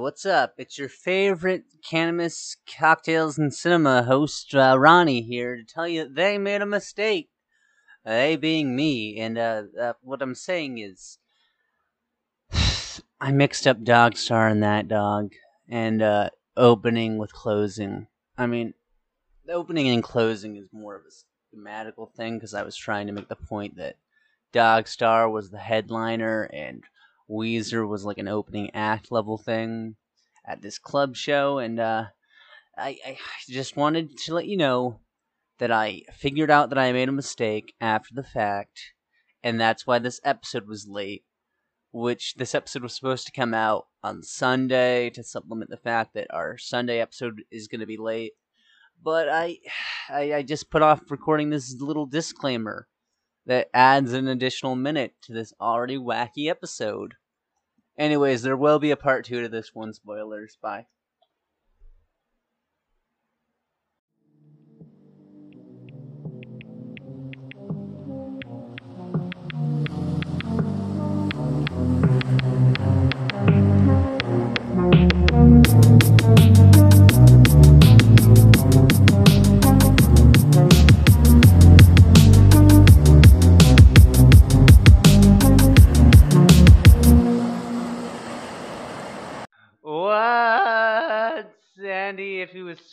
[0.00, 0.54] what's up?
[0.56, 6.14] It's your favorite cannabis cocktails and cinema host, uh, Ronnie, here to tell you that
[6.14, 7.28] they made a mistake.
[8.04, 11.18] Uh, they being me, and uh, uh, what I'm saying is,
[13.20, 15.32] I mixed up Dog Star and that dog,
[15.68, 18.06] and uh, opening with closing.
[18.38, 18.72] I mean,
[19.50, 23.28] opening and closing is more of a schematical thing because I was trying to make
[23.28, 23.96] the point that
[24.52, 26.84] Dog Star was the headliner and
[27.30, 29.96] Weezer was like an opening act level thing
[30.46, 32.06] at this club show, and uh,
[32.76, 35.00] I, I just wanted to let you know
[35.58, 38.92] that I figured out that I made a mistake after the fact,
[39.42, 41.24] and that's why this episode was late.
[41.92, 46.32] Which this episode was supposed to come out on Sunday to supplement the fact that
[46.32, 48.32] our Sunday episode is going to be late.
[49.02, 49.58] But I,
[50.08, 52.86] I, I just put off recording this little disclaimer
[53.46, 57.14] that adds an additional minute to this already wacky episode.
[57.98, 59.92] Anyways, there will be a part two to this one.
[59.92, 60.56] Spoilers.
[60.62, 60.86] Bye.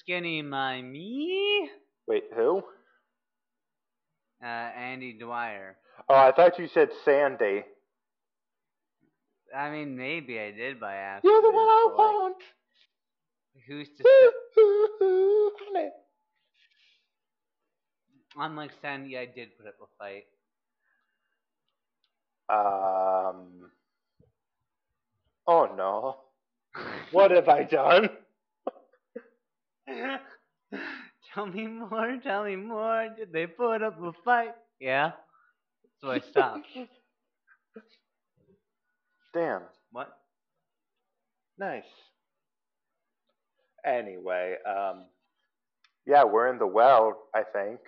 [0.07, 1.69] Skinny, my me?
[2.07, 2.63] Wait, who?
[4.41, 5.75] Uh, Andy Dwyer.
[6.07, 7.63] Oh, I thought you said Sandy.
[9.55, 11.23] I mean, maybe I did by accident.
[11.23, 12.35] You're the one I like, want.
[13.67, 14.61] Who's to say?
[14.61, 15.89] ooh, ooh, honey.
[18.37, 20.25] Unlike Sandy, I did put up a fight.
[22.49, 23.71] Um.
[25.47, 26.17] Oh no.
[27.11, 28.09] What have I done?
[31.33, 33.07] tell me more, tell me more.
[33.17, 34.53] Did they put up a fight?
[34.79, 35.11] Yeah.
[36.01, 36.67] So I stopped.
[39.33, 39.61] Damn.
[39.91, 40.17] what?
[41.57, 41.83] Nice.
[43.85, 45.05] Anyway, um.
[46.05, 47.79] Yeah, we're in the well, I think.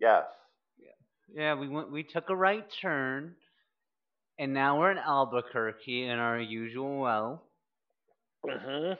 [0.00, 0.24] Yes.
[1.32, 1.90] Yeah, we went.
[1.90, 3.34] We took a right turn,
[4.38, 7.42] and now we're in Albuquerque in our usual well.
[8.46, 8.90] Mm-hmm.
[8.90, 8.98] His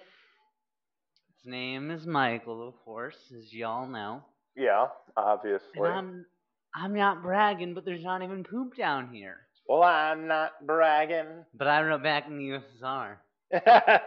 [1.44, 4.22] name is Michael, of course, as y'all know.
[4.56, 5.69] Yeah, obviously.
[5.77, 6.27] And I'm,
[6.75, 9.38] I'm not bragging, but there's not even poop down here.
[9.69, 11.44] Well, I'm not bragging.
[11.54, 13.16] But I wrote back in the USSR.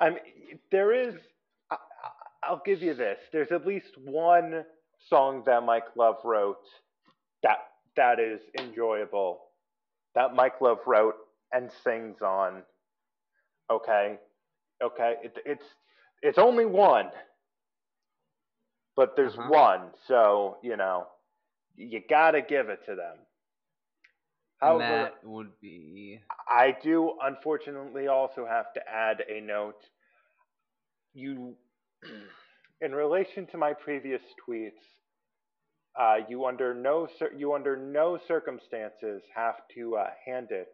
[0.00, 0.18] I mean,
[0.70, 1.14] there is.
[1.70, 1.76] I,
[2.44, 3.18] I'll give you this.
[3.32, 4.64] There's at least one
[5.08, 6.64] song that Mike Love wrote
[7.42, 7.58] that
[7.96, 9.40] that is enjoyable.
[10.14, 11.16] That Mike Love wrote
[11.52, 12.62] and sings on.
[13.70, 14.18] Okay,
[14.82, 15.16] okay.
[15.22, 15.64] It, it's
[16.22, 17.10] it's only one,
[18.96, 19.48] but there's Uh-huh.
[19.48, 19.90] one.
[20.06, 21.06] So you know,
[21.76, 23.16] you gotta give it to them.
[24.58, 26.20] However, that would be.
[26.48, 29.82] I do unfortunately also have to add a note.
[31.14, 31.56] You,
[32.80, 34.82] in relation to my previous tweets,
[35.98, 40.72] uh, you under no you under no circumstances have to uh, hand it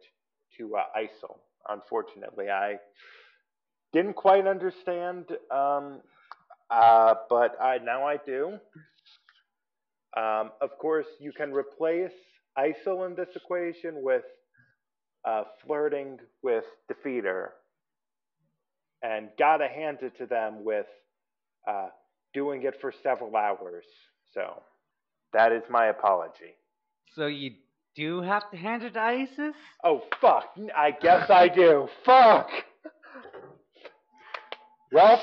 [0.57, 1.39] to uh, ISIL.
[1.69, 2.77] Unfortunately, I
[3.95, 6.01] didn't quite understand, um,
[6.69, 8.59] uh, but I now I do.
[10.17, 12.11] Um, of course, you can replace
[12.57, 14.23] ISIL in this equation with
[15.23, 17.47] uh, flirting with Defeater,
[19.01, 20.87] and gotta hand it to them with
[21.65, 21.87] uh,
[22.33, 23.85] doing it for several hours.
[24.33, 24.61] So
[25.31, 26.57] that is my apology.
[27.15, 27.51] So you
[27.95, 29.55] do have to hand it to ISIS?
[29.85, 30.53] Oh fuck!
[30.75, 31.87] I guess I do.
[32.05, 32.49] Fuck.
[34.95, 35.21] Well,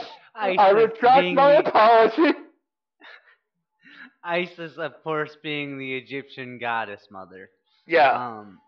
[0.57, 2.39] I ISIS retract being my the- apology.
[4.25, 7.51] ISIS, of course, being the Egyptian goddess mother.
[7.87, 8.61] Yeah, Um,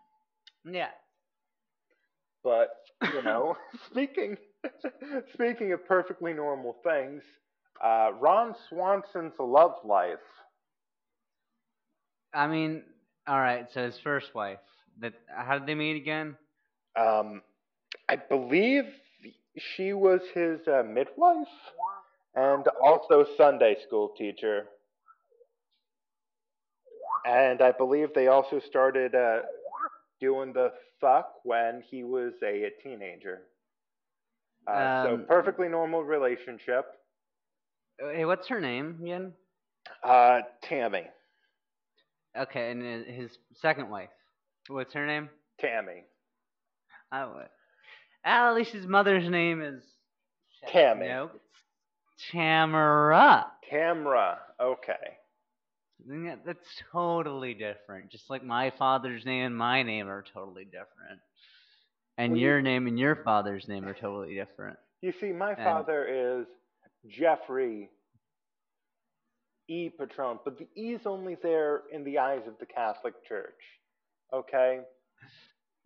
[0.65, 0.91] yeah.
[2.43, 2.69] but
[3.13, 3.57] you know,
[3.91, 4.37] speaking
[5.33, 7.23] speaking of perfectly normal things,
[7.83, 10.19] uh, Ron Swanson's love life.
[12.33, 12.83] I mean,
[13.27, 13.69] all right.
[13.71, 14.59] So his first wife.
[14.99, 16.37] That how did they meet again?
[16.97, 17.41] Um,
[18.09, 18.85] I believe
[19.57, 21.47] she was his uh, midwife
[22.35, 24.65] and also Sunday school teacher.
[27.25, 29.39] And I believe they also started uh,
[30.19, 30.71] doing the
[31.01, 33.41] fuck when he was a, teenager.
[34.67, 36.85] Uh, so Um, perfectly normal relationship.
[38.03, 39.33] Uh, Hey, what's her name again?
[40.03, 41.07] Uh, Tammy.
[42.37, 44.09] Okay, and his- his second wife.
[44.67, 45.29] What's her name?
[45.59, 46.03] Tammy.
[47.11, 47.43] Oh,
[48.25, 48.31] what?
[48.31, 49.83] At least his mother's name is
[50.67, 51.07] Tammy.
[51.07, 53.47] No, it's Tamara.
[53.71, 54.37] Tamra.
[54.61, 54.93] Okay.
[56.07, 58.11] Yeah, That's totally different.
[58.11, 61.19] Just like my father's name and my name are totally different.
[62.17, 64.77] And Well, you- your name and your father's name are totally different.
[65.01, 66.47] You see, my And- father is
[67.07, 67.89] Jeffrey
[69.67, 69.89] E.
[69.89, 73.59] Patron, but the E's only there in the eyes of the Catholic Church.
[74.31, 74.81] Okay?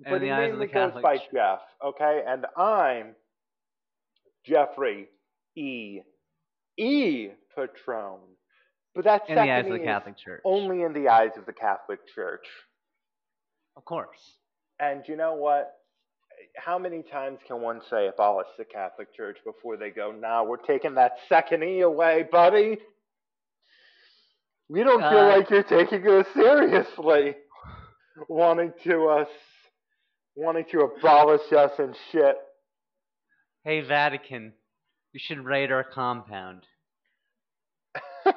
[0.06, 2.22] In but the he eyes of the goes Catholic by Ch- Jeff, okay?
[2.26, 3.16] And I'm
[4.46, 5.08] Jeffrey
[5.56, 6.00] E.
[6.78, 7.28] E.
[7.56, 8.20] Patron.
[8.96, 10.42] But that In the eyes second of the Catholic Church.
[10.46, 12.46] only in the eyes of the Catholic Church.
[13.76, 14.18] Of course.
[14.80, 15.74] And you know what?
[16.56, 20.58] How many times can one say abolish the Catholic Church before they go, nah, we're
[20.58, 22.78] taking that second E away, buddy?
[24.70, 27.36] We don't feel Uh, like you're taking us seriously.
[28.28, 29.28] Wanting to us
[30.40, 32.36] wanting to abolish us and shit.
[33.66, 34.54] Hey, Vatican,
[35.12, 36.64] you should raid our compound.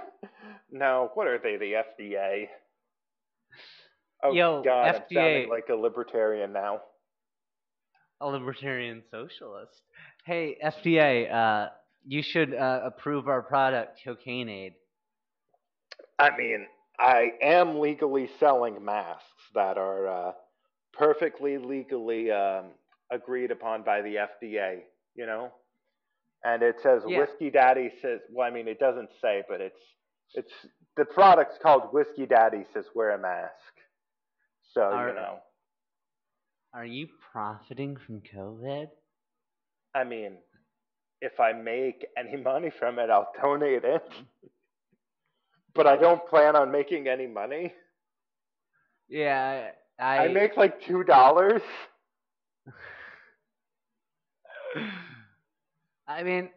[0.72, 2.48] no, what are they, the FDA?
[4.24, 6.80] Oh Yo, god, I'm sounding like a libertarian now.
[8.20, 9.72] A libertarian socialist.
[10.24, 11.68] Hey, FDA, uh,
[12.06, 14.74] you should uh, approve our product, Cocaine Aid.
[16.18, 16.66] I mean,
[16.98, 19.24] I am legally selling masks
[19.54, 20.32] that are uh,
[20.92, 22.66] perfectly legally um,
[23.10, 24.80] agreed upon by the FDA,
[25.14, 25.50] you know?
[26.44, 27.20] And it says Yeah.
[27.20, 29.78] Whiskey Daddy says, well, I mean, it doesn't say, but it's,
[30.34, 30.52] it's,
[30.96, 33.52] the product's called Whiskey Daddy says wear a mask.
[34.74, 35.38] So, Are- you know,
[36.74, 38.88] Are you profiting from COVID?
[39.94, 40.38] I mean,
[41.20, 44.02] if I make any money from it, I'll donate it.
[45.74, 47.72] but I don't plan on making any money.
[49.08, 49.68] Yeah,
[49.98, 50.18] I.
[50.18, 51.62] I make like two dollars.
[56.08, 56.50] I mean,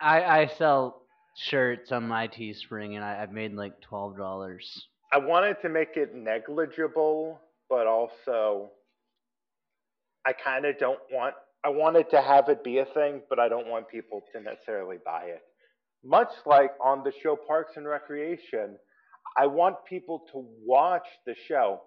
[0.00, 1.02] I I sell
[1.36, 4.86] shirts on my Teespring, and I, I've made like twelve dollars.
[5.12, 8.70] I wanted to make it negligible, but also
[10.26, 11.34] I kind of don't want.
[11.64, 14.96] I wanted to have it be a thing, but I don't want people to necessarily
[15.04, 15.42] buy it.
[16.04, 18.76] Much like on the show Parks and Recreation,
[19.38, 21.80] I want people to watch the show,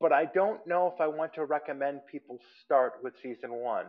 [0.00, 3.86] but I don't know if I want to recommend people start with season one.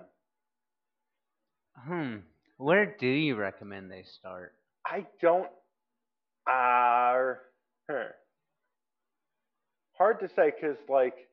[1.77, 2.17] Hmm.
[2.57, 4.53] Where do you recommend they start?
[4.85, 5.49] I don't.
[6.47, 7.35] Uh,
[7.89, 8.09] huh.
[9.97, 11.27] Hard to say because like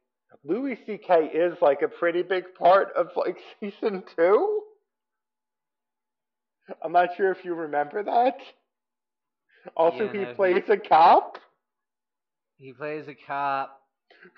[0.45, 1.27] Louis C.K.
[1.27, 4.63] is like a pretty big part of like season two.
[6.83, 8.39] I'm not sure if you remember that.
[9.77, 11.39] Also, Yeah, he no, he- plays a cop
[12.57, 13.82] He plays a cop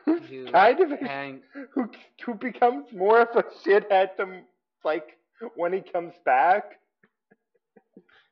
[0.04, 1.42] who's who kind of a, hang.
[1.74, 1.88] who
[2.24, 4.44] who becomes more of a shithead than
[4.84, 5.16] like
[5.56, 6.64] when he comes back.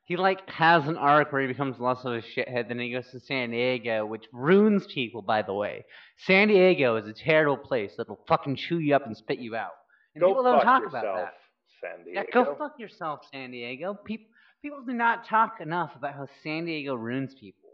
[0.04, 2.68] He like has an arc where he becomes less of a shithead.
[2.68, 5.22] Then he goes to San Diego, which ruins people.
[5.22, 5.84] By the way,
[6.18, 9.70] San Diego is a terrible place that'll fucking chew you up and spit you out.
[10.14, 11.34] And Go people don't talk yourself, about that.
[11.80, 12.44] San Yeah, Diego.
[12.44, 13.94] go fuck yourself, San Diego.
[14.04, 14.26] People
[14.60, 17.70] people do not talk enough about how San Diego ruins people.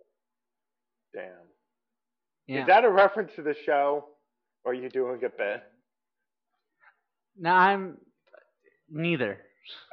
[1.14, 1.48] Damn.
[2.49, 2.62] Yeah.
[2.62, 4.06] Is that a reference to the show,
[4.65, 5.62] or are you doing a bit?
[7.39, 7.99] no, I'm
[8.91, 9.39] neither.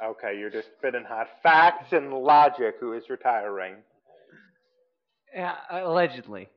[0.02, 2.76] Okay, you're just spitting hot facts and logic.
[2.80, 3.74] Who is retiring?
[5.34, 6.48] Yeah, allegedly,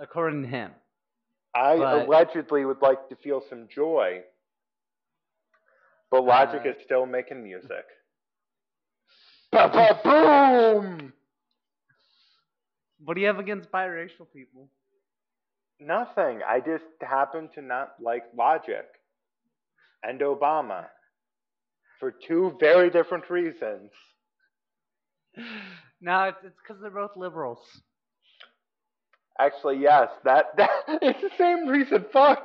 [0.00, 0.72] according to him.
[1.54, 4.22] I But- allegedly would like to feel some joy,
[6.10, 7.84] but Logic Uh, is still making music.
[9.50, 11.12] Ba ba boom!
[13.04, 14.68] What do you have against biracial people?
[15.80, 16.40] Nothing.
[16.46, 18.86] I just happen to not like Logic
[20.02, 20.86] and Obama
[21.98, 23.90] for two very different reasons.
[26.00, 27.58] No, it's it's because they're both liberals.
[29.38, 32.04] Actually, yes, that, that it's the same reason.
[32.12, 32.44] Fuck.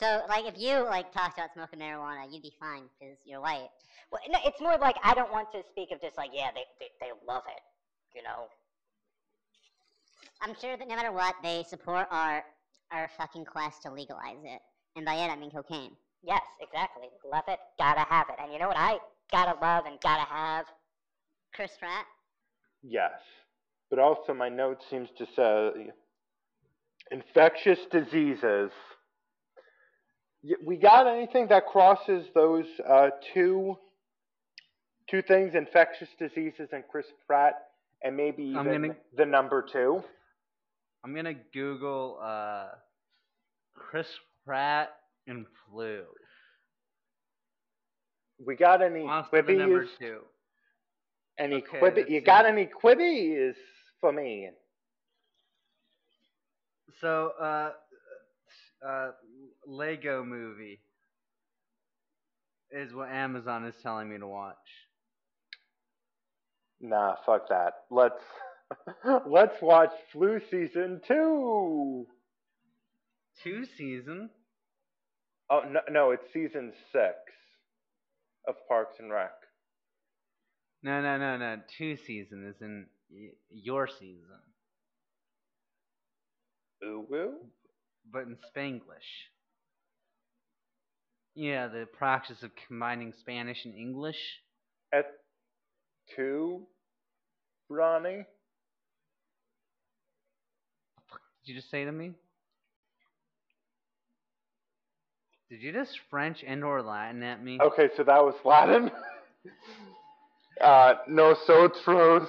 [0.00, 3.68] So, like, if you like talked about smoking marijuana, you'd be fine because you're white.
[4.10, 6.64] Well, no, it's more like I don't want to speak of just like, yeah, they,
[6.80, 7.60] they they love it,
[8.16, 8.48] you know.
[10.40, 12.42] I'm sure that no matter what, they support our
[12.90, 14.62] our fucking quest to legalize it,
[14.96, 15.92] and by it I mean cocaine.
[16.22, 17.08] Yes, exactly.
[17.30, 18.98] Love it, gotta have it, and you know what I
[19.30, 20.64] gotta love and gotta have?
[21.54, 22.06] Chris Pratt.
[22.82, 23.20] Yes,
[23.90, 25.90] but also my note seems to say
[27.10, 28.70] infectious diseases.
[30.64, 33.76] We got anything that crosses those uh, two
[35.10, 37.54] two things: infectious diseases and Chris Pratt,
[38.02, 40.02] and maybe even gonna- the number two.
[41.04, 42.68] I'm gonna Google uh,
[43.74, 44.08] Chris
[44.46, 44.90] Pratt
[45.26, 46.04] and flu.
[48.44, 49.88] We got any Monster number quibbies?
[49.98, 50.20] two.
[51.38, 52.08] Any Okay, quibby?
[52.10, 53.54] You got any quibbies
[54.00, 54.50] for me?
[57.00, 57.72] So, uh,
[58.86, 59.10] uh,
[59.66, 60.82] Lego Movie
[62.70, 64.56] is what Amazon is telling me to watch.
[66.80, 67.74] Nah, fuck that.
[67.90, 68.22] Let's
[69.26, 72.06] let's watch Flu season two.
[73.42, 74.30] Two season.
[75.50, 77.16] Oh no, no, it's season six
[78.46, 79.32] of Parks and Rec.
[80.82, 81.62] No, no, no, no.
[81.78, 84.40] Two season is in y- your season,
[86.84, 87.34] Ooh
[88.12, 89.28] but in Spanglish.
[91.34, 94.16] Yeah, the practice of combining Spanish and English.
[94.92, 95.06] At
[96.16, 96.62] two,
[97.68, 98.26] Ronnie.
[101.44, 102.12] Did you just say to me?
[105.48, 107.58] Did you just French and or Latin at me?
[107.60, 108.90] Okay, so that was Latin.
[110.60, 112.28] uh, nosotros,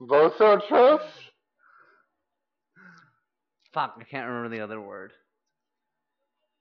[0.00, 1.00] vosotros.
[3.74, 5.12] Fuck, I can't remember the other word.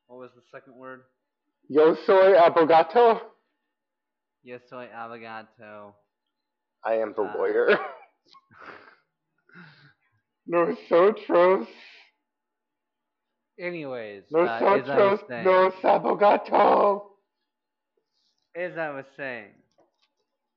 [0.07, 1.01] What was the second word?
[1.67, 3.19] Yo soy abogato.
[4.43, 5.93] Yes, soy abogato.
[6.83, 7.69] I am the Uh, lawyer.
[10.47, 11.67] Nosotros,
[13.59, 17.03] Anyways, uh, as I was nosotros, saying, nos abogato.
[18.55, 19.51] as I was saying,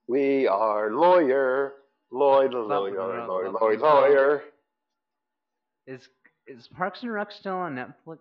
[0.08, 1.74] We are lawyer,
[2.10, 4.42] Lloyd, lawyer, lawyer, lawyer, lawyer.
[5.86, 6.08] is
[6.46, 8.18] is Parks and Rec still on Netflix?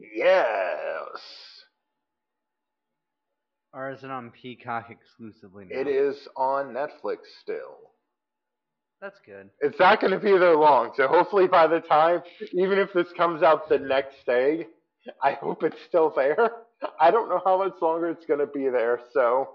[0.00, 1.20] Yes,
[3.72, 5.80] Or is it on Peacock exclusively now?
[5.80, 7.78] it is on Netflix still.
[9.00, 9.48] That's good.
[9.60, 12.22] It's not going to be there long, so hopefully by the time,
[12.52, 14.66] even if this comes out the next day,
[15.22, 16.50] I hope it's still there.
[17.00, 19.48] I don't know how much longer it's going to be there, so,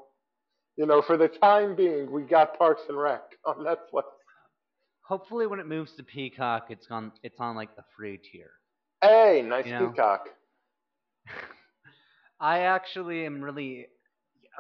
[0.78, 4.04] you know, for the time being, we got Parks and Rec on Netflix.
[5.08, 8.52] Hopefully, when it moves to Peacock, it's on it's on like the free tier.
[9.02, 9.90] Hey, nice You know?
[9.90, 10.30] peacock.
[12.40, 13.88] I actually am really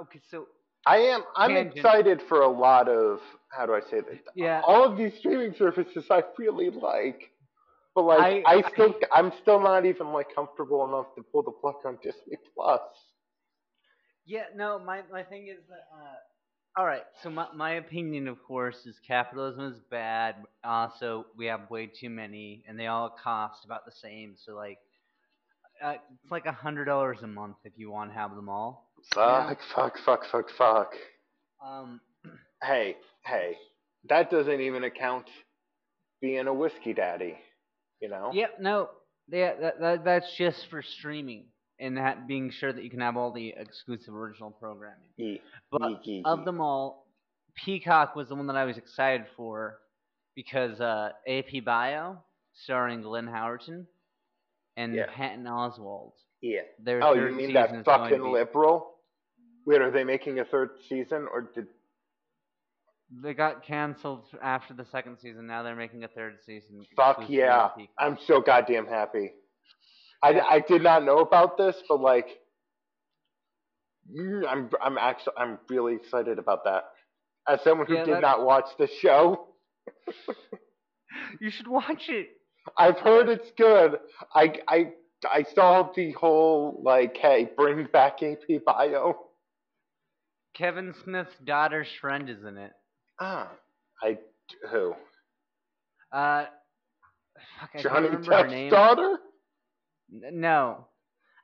[0.01, 0.21] okay.
[0.31, 0.47] So
[0.85, 1.23] I am.
[1.35, 1.77] I'm Tangent.
[1.77, 3.19] excited for a lot of.
[3.49, 4.19] How do I say this?
[4.35, 7.31] yeah, All of these streaming services I really like,
[7.95, 11.51] but like I- I, still, I'm still not even like comfortable enough to pull the
[11.51, 12.81] plug on Disney Plus.
[14.25, 15.87] Yeah, no, my my thing is that.
[15.93, 16.15] Uh,
[16.77, 20.35] all right, so my my opinion, of course, is capitalism is bad.
[20.63, 24.35] Also, we have way too many, and they all cost about the same.
[24.45, 24.77] So like,
[25.83, 28.91] uh, it's like a hundred dollars a month if you want to have them all.
[29.13, 30.93] Fuck, fuck, fuck, fuck, fuck.
[31.65, 31.99] Um,
[32.63, 33.55] Hey, hey,
[34.09, 35.27] that doesn't even account
[36.21, 37.37] being a whiskey daddy.
[38.01, 38.31] You know?
[38.33, 38.89] yeah, no,
[39.29, 41.45] yeah, that, that that's just for streaming
[41.79, 45.39] and that being sure that you can have all the exclusive original programming.
[45.71, 47.05] But of them all,
[47.55, 49.79] Peacock was the one that I was excited for
[50.35, 52.17] because uh, AP Bio,
[52.53, 53.85] starring Glenn Howerton
[54.75, 55.05] and Yeah.
[55.15, 56.13] Patton Oswalt.
[56.41, 56.61] Yeah.
[56.83, 58.93] Their Oh, third you mean that is going to fucking be- liberal?
[59.65, 61.67] Wait, are they making a third season or did?
[63.23, 65.47] They got canceled after the second season.
[65.47, 66.85] Now they're making a third season.
[66.95, 67.69] Fuck yeah!
[67.97, 69.31] I'm so goddamn happy.
[70.23, 72.27] I, I did not know about this, but like,
[74.11, 76.85] mm, I'm I'm actually I'm really excited about that.
[77.47, 79.47] As someone who Yeah, did that- not watch the show,
[81.39, 82.27] You should watch it.
[82.77, 83.99] I've heard it's good.
[84.35, 84.91] I I
[85.31, 89.15] I saw the whole like, hey, bring back AP Bio.
[90.53, 92.73] Kevin Smith's daughter's friend is in it.
[93.19, 93.51] Ah,
[94.03, 94.17] I
[94.69, 94.93] who
[96.11, 96.45] Uh,
[97.59, 99.17] fuck, I Johnny Depp's daughter?
[100.09, 100.87] No,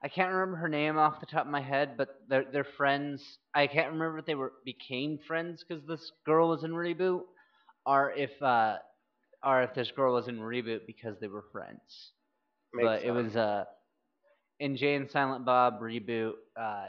[0.04, 3.40] I can't remember her name off the top of my head, but they're they're friends.
[3.54, 7.24] I can't remember if they were became friends because this girl was in reboot,
[7.86, 8.78] or if uh,
[9.44, 12.14] or if this girl was in reboot because they were friends.
[12.74, 13.66] Makes but it was uh,
[14.60, 16.34] in Jay and Silent Bob reboot.
[16.60, 16.88] Uh,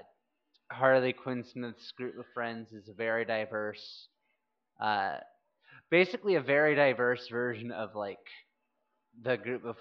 [0.73, 4.09] Harley Quinn Smith's group of friends is a very diverse.
[4.81, 5.19] Uh,
[5.91, 8.19] basically a very diverse version of like
[9.23, 9.77] the group of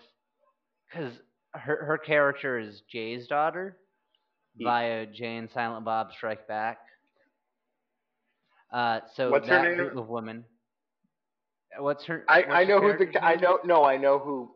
[0.92, 1.14] because
[1.54, 3.78] her her character is Jay's daughter
[4.56, 6.80] Ye- via Jay and Silent Bob Strike Back.
[8.72, 9.76] Uh, so What's her that name?
[9.78, 10.44] group of women.
[11.80, 12.24] What's her?
[12.28, 14.52] I, what's I her know who the character's I know no I know who.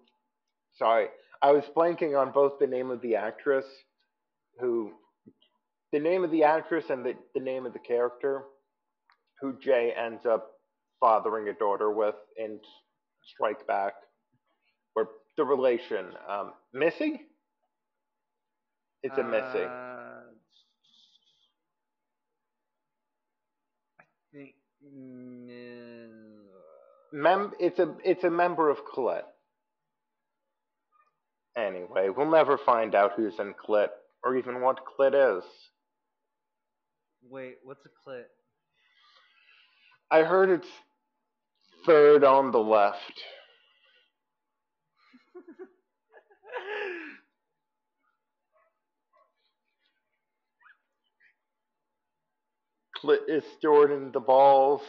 [0.75, 1.07] Sorry,
[1.41, 3.65] I was blanking on both the name of the actress,
[4.59, 4.91] who
[5.91, 8.43] the name of the actress and the, the name of the character
[9.41, 10.51] who Jay ends up
[10.99, 12.59] fathering a daughter with in
[13.23, 13.93] Strike Back,
[15.37, 16.05] the relation.
[16.27, 17.21] Um, Missy?
[19.03, 19.63] It's a Missy.
[19.63, 19.67] Uh,
[23.99, 24.03] I
[24.33, 24.55] think.
[24.83, 26.17] mm,
[27.13, 29.21] Mem- it's a it's a member of Clit.
[31.55, 33.87] Anyway, we'll never find out who's in Clit
[34.23, 35.43] or even what Clit is.
[37.29, 38.23] Wait, what's a clit?
[40.09, 40.67] I heard it's
[41.85, 43.21] third on the left.
[53.27, 54.81] Is stored in the balls.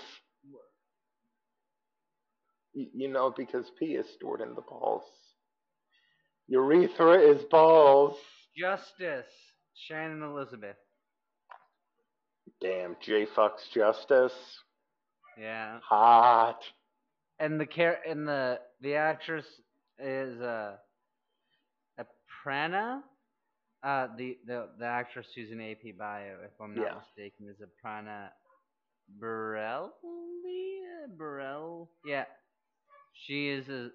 [2.75, 5.05] You know, because pee is stored in the balls.
[6.49, 8.17] Urethra is balls.
[8.57, 9.27] Justice.
[9.75, 10.77] Shannon Elizabeth.
[12.61, 14.33] Damn, J fucks justice.
[15.38, 15.79] Yeah.
[15.88, 16.61] Hot.
[17.38, 19.47] And the care and the the actress
[19.99, 20.77] is uh
[22.00, 23.00] Aparna.
[23.83, 26.95] Uh the, the the actress who's in AP bio, if I'm not Yeah.
[26.95, 28.31] mistaken, is Aparna
[29.21, 29.93] Brielle.
[31.17, 31.89] Brielle.
[32.05, 32.25] Yeah.
[33.13, 33.91] She is a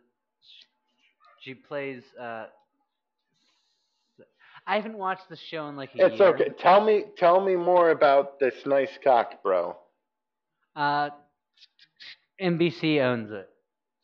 [1.39, 2.45] she plays uh
[4.67, 6.35] I haven't watched the show in like a It's year.
[6.35, 6.49] It's okay.
[6.49, 9.77] Tell me tell me more about this nice cock, bro.
[10.75, 11.09] Uh
[12.39, 13.49] NBC owns it.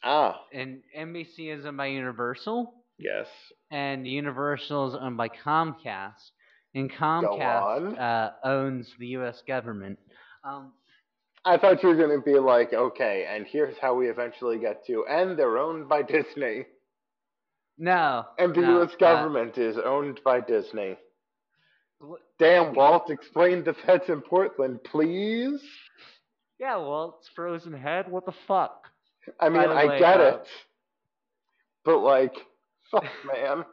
[0.03, 2.78] Ah, And NBC is owned by Universal.
[2.99, 3.27] Yes.
[3.71, 6.31] and Universal is owned by Comcast,
[6.75, 9.41] and Comcast uh, owns the U.S.
[9.47, 9.97] government.
[10.43, 10.73] Um,
[11.45, 15.05] I thought you were gonna be like, okay, and here's how we eventually get to,
[15.09, 16.65] and they're owned by Disney,
[17.77, 18.91] no, and the no, U.S.
[18.93, 20.97] uh, government is owned by Disney.
[22.37, 25.61] Damn, Walt, explain the feds in Portland, please.
[26.59, 28.09] yeah, well, it's Frozen Head.
[28.09, 28.85] What the fuck?
[29.39, 30.47] I mean, I way, get uh, it,
[31.83, 32.35] but like,
[32.91, 33.65] fuck, man.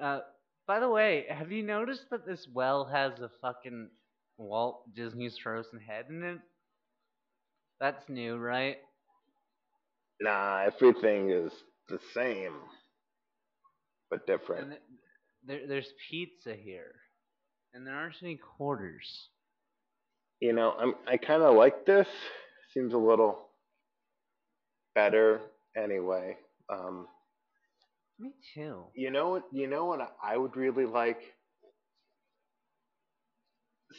[0.00, 0.20] Uh,
[0.66, 3.90] by the way, have you noticed that this well has a fucking
[4.38, 6.38] Walt Disney's Frozen Head in it?
[7.80, 8.78] That's new, right?
[10.20, 11.52] Nah, everything is
[11.88, 12.54] the same,
[14.10, 14.62] but different.
[14.62, 14.82] And th-
[15.44, 16.94] there, there's pizza here,
[17.74, 19.28] and there aren't any quarters.
[20.40, 22.08] You know, I'm I kind of like this.
[22.74, 23.48] Seems a little
[24.94, 25.40] better
[25.76, 26.36] anyway.
[26.70, 27.06] Um,
[28.20, 28.86] Me too.
[28.94, 29.44] you know what?
[29.52, 31.20] You know what I would really like?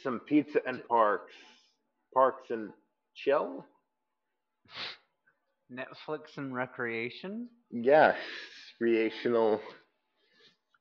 [0.02, 1.32] Some pizza and parks,
[2.14, 2.70] parks and
[3.14, 3.64] chill.
[5.72, 7.48] Netflix and recreation.
[7.70, 8.16] Yes,
[8.80, 9.60] recreational.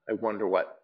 [0.10, 0.80] I wonder what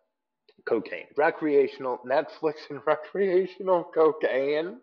[0.67, 4.77] cocaine, recreational Netflix and recreational cocaine.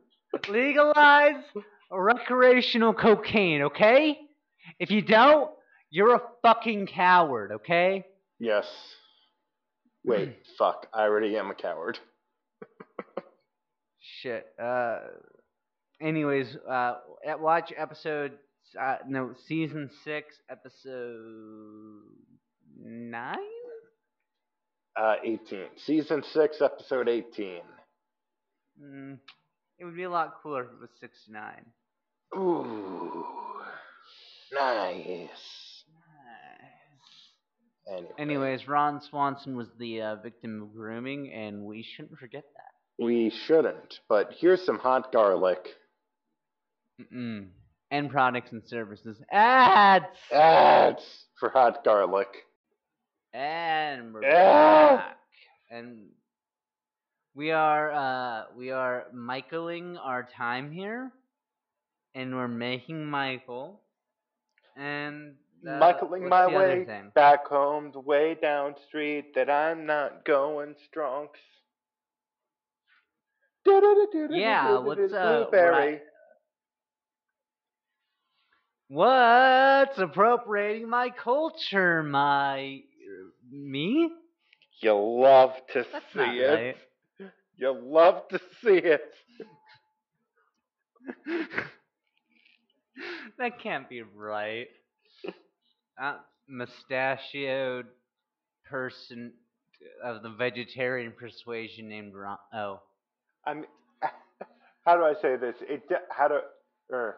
[0.48, 1.42] Legalize
[1.90, 4.18] recreational cocaine, okay?
[4.78, 5.50] If you don't,
[5.92, 8.04] you're a fucking coward, okay?
[8.40, 8.66] Yes.
[10.04, 10.86] Wait, fuck!
[10.92, 11.98] I already am a coward.
[14.00, 14.46] Shit.
[14.60, 14.98] Uh.
[16.00, 18.32] Anyways, uh, at watch episode.
[18.80, 22.02] Uh, no, season six, episode
[22.82, 23.36] nine.
[24.96, 25.66] Uh, 18.
[25.86, 27.60] Season 6, episode 18.
[28.82, 29.18] Mm,
[29.78, 31.64] it would be a lot cooler if it was sixty-nine.
[32.36, 33.24] Ooh.
[34.52, 35.28] Nice.
[37.90, 43.04] Anyway, Anyways, Ron Swanson was the uh, victim of grooming, and we shouldn't forget that.
[43.04, 45.68] we shouldn't, but here's some hot garlic.
[47.00, 47.48] Mm-mm.
[47.90, 49.18] And products and services.
[49.30, 50.06] Ads!
[50.32, 51.02] Ads
[51.38, 52.28] for hot garlic.
[53.34, 54.96] And we're Ah!
[54.96, 55.16] back.
[55.70, 56.08] And
[57.34, 61.10] we are uh we are Michaeling our time here.
[62.14, 63.80] And we're making Michael.
[64.76, 65.34] And
[65.66, 71.28] uh, Michaeling my way back home, the way down street that I'm not going strong.
[74.40, 76.00] Yeah, what's, uh, what Blueberry.
[78.88, 82.82] What's appropriating my culture, my
[83.50, 84.10] me?
[84.82, 86.76] You love to That's see it.
[87.56, 89.14] You love to see it.
[93.38, 94.68] that can't be right.
[96.00, 96.16] Uh,
[96.48, 97.86] mustachioed
[98.68, 99.32] person
[100.02, 102.38] of the vegetarian persuasion named Ron.
[102.54, 102.80] Oh,
[103.46, 103.66] I mean,
[104.84, 105.56] how do I say this?
[105.62, 106.40] It how to
[106.92, 107.16] er,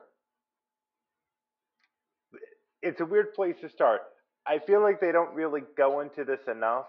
[2.83, 4.03] it's a weird place to start.
[4.47, 6.87] I feel like they don't really go into this enough.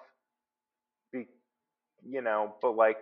[1.13, 1.27] Be,
[2.05, 2.97] you know, but like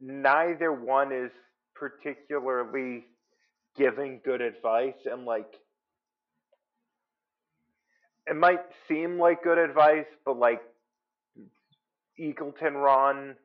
[0.00, 1.30] neither one is
[1.74, 3.04] particularly
[3.76, 5.52] giving good advice and like
[8.26, 10.62] it might seem like good advice, but like
[12.20, 13.36] Eagleton Ron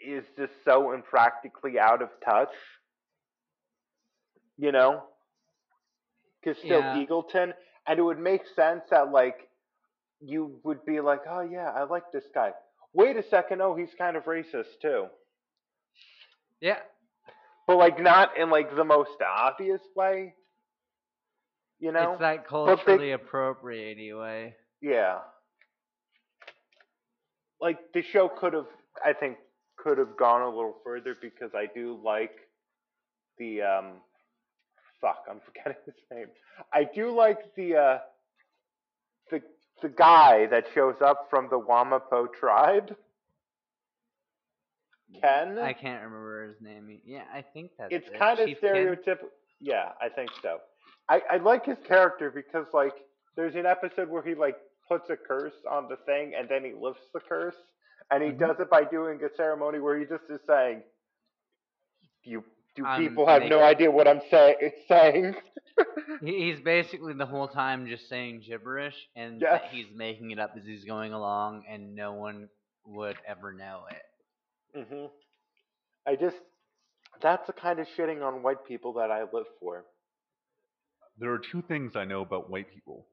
[0.00, 2.52] is just so impractically out of touch.
[4.56, 5.04] You know?
[6.40, 6.96] Because still Yeah.
[6.96, 7.54] Eagleton,
[7.86, 9.48] and it would make sense that like
[10.20, 12.52] you would be like, oh yeah, I like this guy.
[12.92, 15.06] Wait a second, oh he's kind of racist too.
[16.60, 16.80] Yeah,
[17.66, 20.34] But like not in like the most obvious way.
[21.80, 22.12] You know?
[22.12, 24.54] it's that they- culturally appropriate anyway.
[24.80, 25.18] Yeah.
[27.60, 28.66] Like the show could have
[29.04, 29.36] I think
[29.76, 32.32] could have gone a little further because I do like
[33.38, 33.92] the um
[35.00, 36.26] fuck, I'm forgetting his name.
[36.72, 37.98] I do like the uh
[39.30, 39.40] the
[39.82, 42.96] the guy that shows up from the Wamapoke tribe.
[45.20, 45.58] Ken?
[45.58, 47.00] I can't remember his name.
[47.04, 48.18] Yeah, I think that's it it's it.
[48.18, 49.30] kind of stereotypical.
[49.60, 50.58] Yeah, I think so.
[51.08, 52.92] I, I like his character because like
[53.36, 54.56] there's an episode where he like
[54.88, 57.54] puts a curse on the thing and then he lifts the curse
[58.10, 58.38] and he Mhm.
[58.38, 60.82] does it by doing a ceremony where he just is saying,
[62.24, 62.44] "You
[62.74, 65.34] do people have no idea what I'm say- saying?"
[66.22, 69.62] He's basically the whole time just saying gibberish, and Yes.
[69.70, 72.48] he's making it up as he's going along, and no one
[72.86, 74.84] would ever know it.
[74.86, 75.06] hmm
[76.06, 76.36] I just
[77.20, 79.84] that's the kind of shitting on white people that I live for.
[81.18, 83.06] There are two things I know about white people.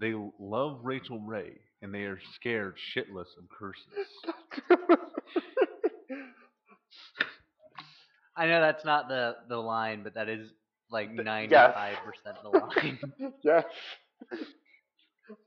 [0.00, 4.08] They love Rachael Ray, and they are scared shitless of curses.
[8.36, 10.48] I know that's not the the line, but that is
[10.90, 12.98] like ninety five percent the line.
[13.42, 13.64] yes.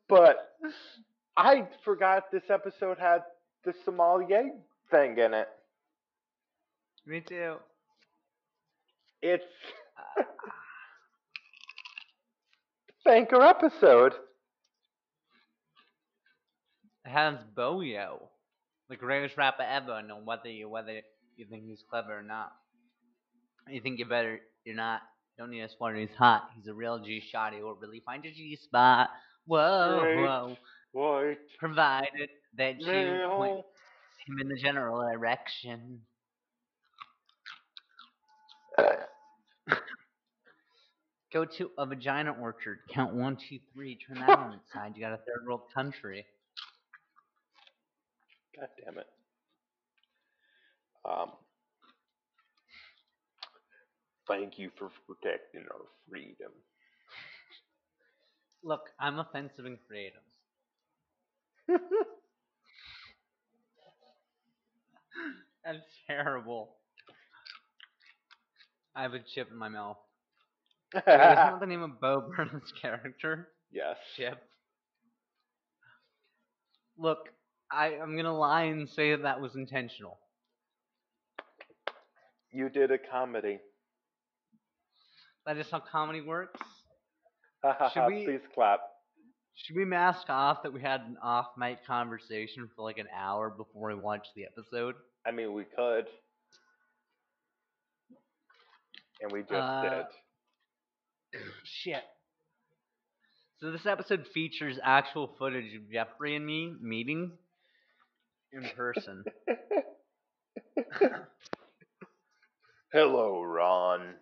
[0.07, 0.55] But
[1.37, 3.23] I forgot this episode had
[3.63, 4.51] the sommelier
[4.91, 5.49] thing in it.
[7.05, 7.57] Me too.
[9.21, 9.43] It's
[9.97, 10.23] uh,
[13.05, 14.13] thanker episode.
[17.05, 18.29] Has Boyo,
[18.89, 21.01] the greatest rapper ever, no whether you whether
[21.35, 22.53] you think he's clever or not.
[23.67, 25.01] You think you're better, you're not.
[25.37, 26.49] Don't need a sweater, he's hot.
[26.55, 27.53] He's a real G shot.
[27.53, 29.09] He will really find a G spot.
[29.45, 30.55] Whoa,
[30.93, 31.35] whoa.
[31.59, 33.65] Provided that you point
[34.27, 36.01] him in the general direction.
[38.77, 38.83] Uh,
[41.33, 42.79] Go to a vagina orchard.
[42.93, 43.97] Count one, two, three.
[44.07, 44.93] Turn that on its side.
[44.95, 46.25] You got a third world country.
[48.55, 49.07] God damn it.
[51.03, 51.31] Um.
[54.27, 56.51] Thank you for protecting our freedom.
[58.63, 60.21] Look, I'm offensive and creative.
[65.65, 66.75] That's terrible.
[68.95, 69.97] I have a chip in my mouth.
[70.93, 73.49] Wait, isn't that the name of Bo Burnham's character?
[73.71, 73.97] yes.
[74.15, 74.37] Chip.
[76.97, 77.29] Look,
[77.71, 80.19] I, I'm gonna lie and say that that was intentional.
[82.51, 83.59] You did a comedy.
[85.47, 86.59] That is how comedy works.
[87.93, 88.81] Should we- Please clap.
[89.55, 93.51] Should we mask off that we had an off mic conversation for like an hour
[93.51, 94.95] before we watched the episode?
[95.27, 96.05] I mean, we could.
[99.21, 100.05] And we just Uh, did.
[101.63, 102.03] Shit.
[103.59, 107.31] So this episode features actual footage of Jeffrey and me meeting
[108.51, 109.23] in person.
[112.91, 114.15] Hello, Ron.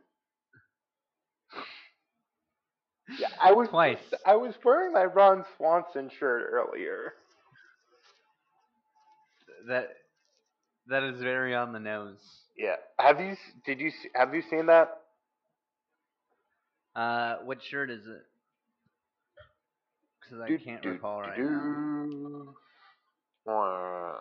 [3.19, 3.97] Yeah, I was Twice.
[4.25, 7.13] I was wearing my Ron Swanson shirt earlier.
[9.67, 9.89] that
[10.87, 12.19] that is very on the nose.
[12.57, 12.75] Yeah.
[12.99, 13.35] Have you?
[13.65, 13.91] Did you?
[14.15, 15.00] Have you seen that?
[16.95, 18.23] Uh, what shirt is it?
[20.21, 22.55] Because I Do, can't do, recall do, right now.
[23.45, 24.17] Wow.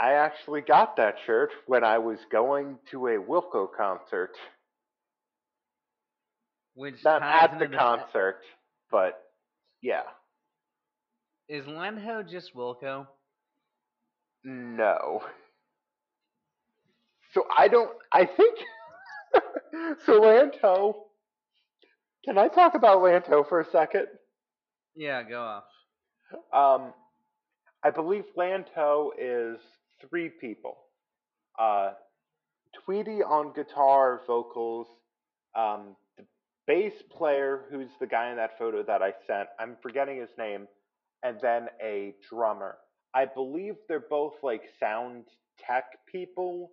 [0.00, 4.32] I actually got that shirt when I was going to a Wilco concert.
[6.74, 8.40] Which Not at the concert,
[8.90, 9.22] but
[9.82, 10.02] yeah.
[11.48, 13.06] Is Land Ho just Wilco?
[14.44, 15.22] No.
[17.32, 17.90] So I don't.
[18.12, 18.58] I think.
[20.06, 21.06] so Land Ho.
[22.24, 24.06] Can I talk about Land Ho for a second?
[24.96, 25.64] Yeah, go off.
[26.52, 26.92] Um,
[27.84, 29.58] I believe Land Ho is
[30.08, 30.76] three people.
[31.58, 31.92] Uh,
[32.84, 34.88] Tweedy on guitar, vocals,
[35.56, 36.24] um, the
[36.66, 39.48] bass player who's the guy in that photo that I sent.
[39.60, 40.66] I'm forgetting his name,
[41.22, 42.76] and then a drummer.
[43.14, 45.24] I believe they're both like sound
[45.58, 46.70] tech people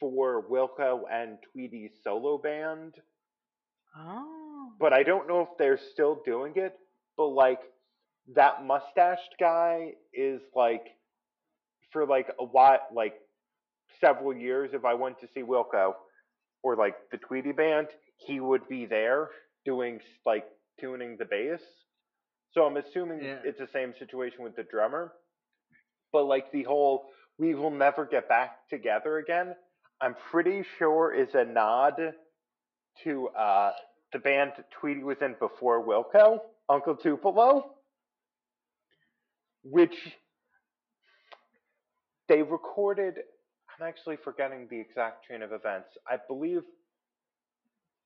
[0.00, 2.94] for Wilco and Tweedy's solo band,
[3.96, 4.72] Oh.
[4.78, 6.74] but I don't know if they're still doing it.
[7.16, 7.60] But like
[8.34, 10.84] that mustached guy is like
[11.92, 13.14] for like a while, like
[14.00, 14.70] several years.
[14.74, 15.94] If I went to see Wilco
[16.62, 19.30] or like the Tweedy band, he would be there
[19.64, 20.44] doing like
[20.80, 21.62] tuning the bass.
[22.52, 23.40] So I'm assuming Yeah.
[23.44, 25.12] it's the same situation with the drummer.
[26.16, 29.54] But like the whole we will never get back together again,
[30.00, 32.14] I'm pretty sure is a nod
[33.04, 33.72] to uh,
[34.14, 36.38] the band Tweedy was in before Wilco,
[36.70, 37.72] Uncle Tupelo,
[39.62, 39.94] which
[42.28, 43.16] they recorded.
[43.78, 45.90] I'm actually forgetting the exact chain of events.
[46.10, 46.62] I believe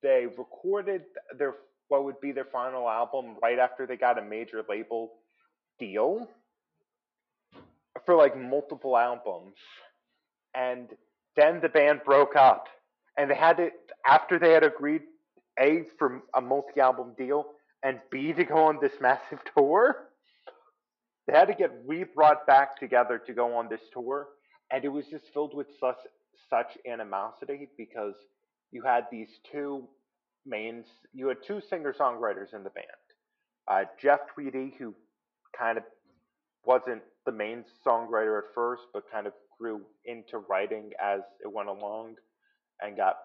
[0.03, 1.03] they recorded
[1.39, 1.55] their
[1.87, 5.13] what would be their final album right after they got a major label
[5.79, 6.29] deal
[8.07, 9.55] for like multiple albums.
[10.55, 10.89] And
[11.37, 12.67] then the band broke up.
[13.17, 13.71] And they had to
[14.07, 15.03] after they had agreed
[15.59, 17.47] A for a multi album deal
[17.83, 20.09] and B to go on this massive tour.
[21.27, 24.29] They had to get re brought back together to go on this tour.
[24.73, 25.99] And it was just filled with such
[26.49, 28.15] such animosity because
[28.73, 29.87] you had these two
[30.47, 32.87] main you had two singer songwriters in the band.
[33.69, 34.95] Uh, Jeff Tweedy, who
[35.57, 35.85] kind of
[36.65, 41.69] wasn't the main songwriter at first, but kind of grew into writing as it went
[41.69, 42.17] along
[42.81, 43.17] and got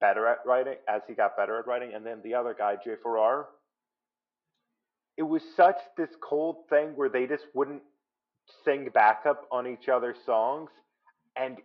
[0.00, 1.92] better at writing as he got better at writing.
[1.94, 3.46] And then the other guy, Jay Farrar.
[5.16, 7.82] It was such this cold thing where they just wouldn't
[8.64, 10.70] sing backup on each other's songs.
[11.36, 11.56] And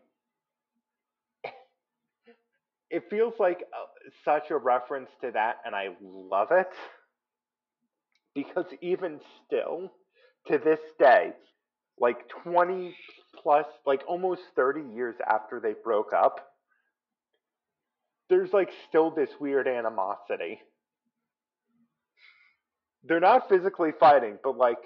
[2.89, 6.69] it feels like uh, such a reference to that, and I love it.
[8.33, 9.91] Because even still,
[10.47, 11.33] to this day,
[11.99, 12.95] like 20
[13.41, 16.39] plus, like almost 30 years after they broke up,
[18.29, 20.59] there's like still this weird animosity.
[23.03, 24.79] They're not physically fighting, but like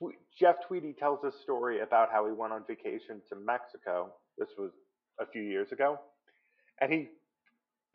[0.00, 4.12] Tw- Jeff Tweedy tells a story about how he went on vacation to Mexico.
[4.38, 4.72] This was
[5.20, 5.98] a few years ago.
[6.80, 7.08] And he,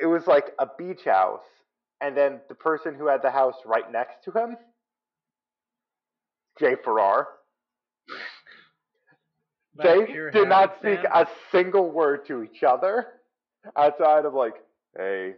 [0.00, 1.42] it was like a beach house.
[2.00, 4.56] And then the person who had the house right next to him,
[6.58, 7.28] Jay Farrar,
[9.82, 13.06] they did not speak a single word to each other
[13.76, 14.54] outside of like,
[14.96, 15.34] hey,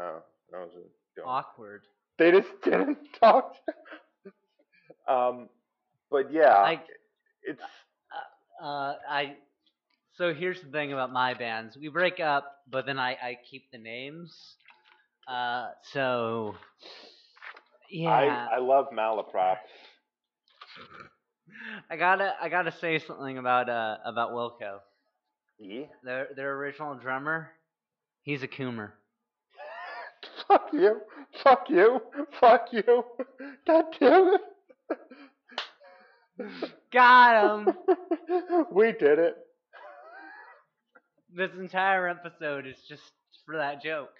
[0.00, 1.28] oh, how's it going?
[1.28, 1.82] awkward.
[2.18, 3.56] They just didn't talk.
[5.08, 5.48] um,
[6.10, 6.86] but yeah, Like
[7.42, 7.62] it's
[8.62, 9.36] uh, I.
[10.16, 13.70] So here's the thing about my bands: we break up, but then I I keep
[13.72, 14.56] the names.
[15.28, 16.54] Uh, so
[17.90, 19.56] yeah, I I love malaprops.
[21.90, 24.78] I gotta I gotta say something about uh about Wilco.
[25.58, 25.86] Yeah.
[26.02, 27.50] Their their original drummer,
[28.22, 28.90] he's a coomer.
[30.48, 31.00] Fuck you.
[31.42, 32.00] Fuck you.
[32.40, 33.04] Fuck you.
[33.66, 34.36] God damn
[36.92, 37.74] Got him.
[38.72, 39.36] we did it.
[41.32, 43.02] this entire episode is just
[43.46, 44.10] for that joke.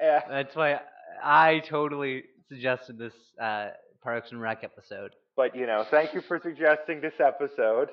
[0.00, 0.20] Yeah.
[0.28, 0.80] That's why
[1.22, 3.68] I totally suggested this uh,
[4.02, 5.12] Parks and Rec episode.
[5.36, 7.90] But you know, thank you for suggesting this episode.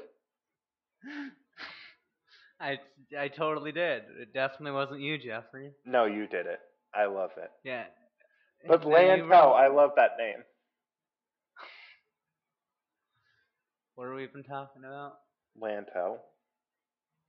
[2.59, 2.77] I
[3.17, 4.03] I totally did.
[4.21, 5.71] It definitely wasn't you, Jeffrey.
[5.85, 6.59] No, you did it.
[6.93, 7.49] I love it.
[7.63, 7.85] Yeah.
[8.67, 10.43] But were- I love that name.
[13.95, 15.13] What are we even talking about?
[15.59, 16.17] Land Ho.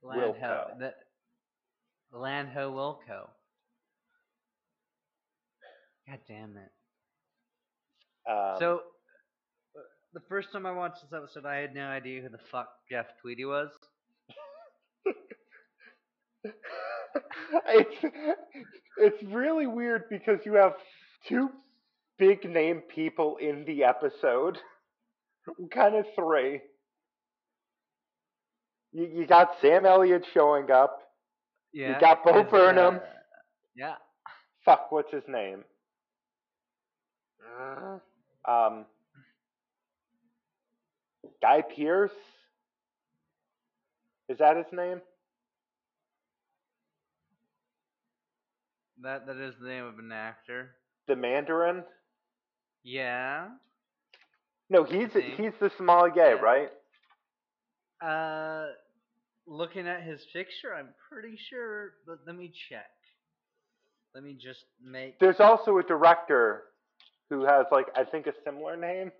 [0.03, 0.35] Landho.
[0.39, 0.79] Wilco.
[0.79, 3.29] The, Land Ho Wilco.
[6.07, 6.71] God damn it.
[8.29, 8.81] Um, so,
[9.75, 9.81] uh,
[10.13, 13.05] the first time I watched this episode, I had no idea who the fuck Jeff
[13.21, 13.69] Tweedy was.
[17.67, 18.05] it's
[18.97, 20.73] it's really weird because you have
[21.27, 21.49] two
[22.17, 24.57] big name people in the episode.
[25.73, 26.61] kind of three.
[28.91, 30.99] You, you got Sam Elliott showing up.
[31.73, 31.95] Yeah.
[31.95, 32.95] You got Bo Burnham.
[32.97, 32.99] uh,
[33.75, 33.95] yeah.
[34.63, 35.63] Fuck, what's his name?
[38.45, 38.85] Um,
[41.41, 42.11] Guy Pearce.
[44.29, 45.01] Is that his name?
[49.01, 50.71] That that is the name of an actor.
[51.07, 51.83] The Mandarin?
[52.83, 53.49] Yeah.
[54.69, 56.31] No, he's he's the sommelier, Yeah.
[56.41, 56.71] right?
[58.01, 58.71] Uh,
[59.45, 61.93] looking at his picture, I'm pretty sure.
[62.07, 62.89] But let me check.
[64.15, 65.19] Let me just make.
[65.19, 66.63] There's also a director
[67.29, 69.11] who has like I think a similar name.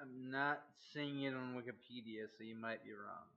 [0.00, 3.28] I'm not seeing it on Wikipedia, so you might be wrong.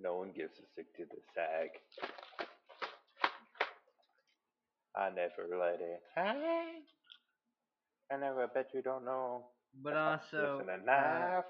[0.00, 1.70] No one gives a sick to the sag.
[4.94, 6.82] I never let it hang.
[8.12, 9.46] I never bet you don't know.
[9.82, 11.44] But also, Listen uh, enough.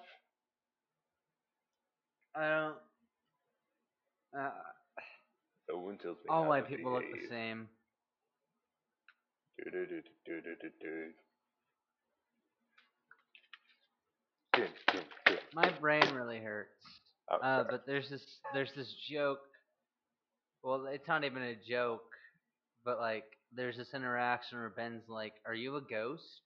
[2.34, 2.76] I don't.
[4.36, 4.50] Uh,
[5.68, 7.68] no one tells me all white people look the same.
[15.54, 16.70] My brain really hurts.
[17.30, 19.40] Oh, Uh, but there's this there's this joke.
[20.62, 22.04] Well, it's not even a joke,
[22.84, 26.40] but like there's this interaction where Ben's like, "Are you a ghost?"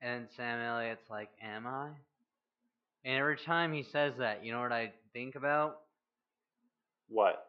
[0.00, 1.88] And Sam Elliott's like, "Am I?"
[3.04, 5.80] And every time he says that, you know what I think about?
[7.08, 7.46] What?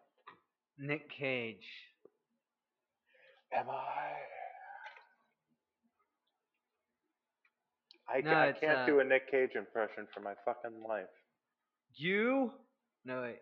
[0.77, 1.65] Nick Cage.
[3.53, 3.75] Am I?
[8.17, 11.05] I, No, I it's, can't uh, do a Nick Cage impression for my fucking life.
[11.95, 12.51] You?
[13.05, 13.39] No wait.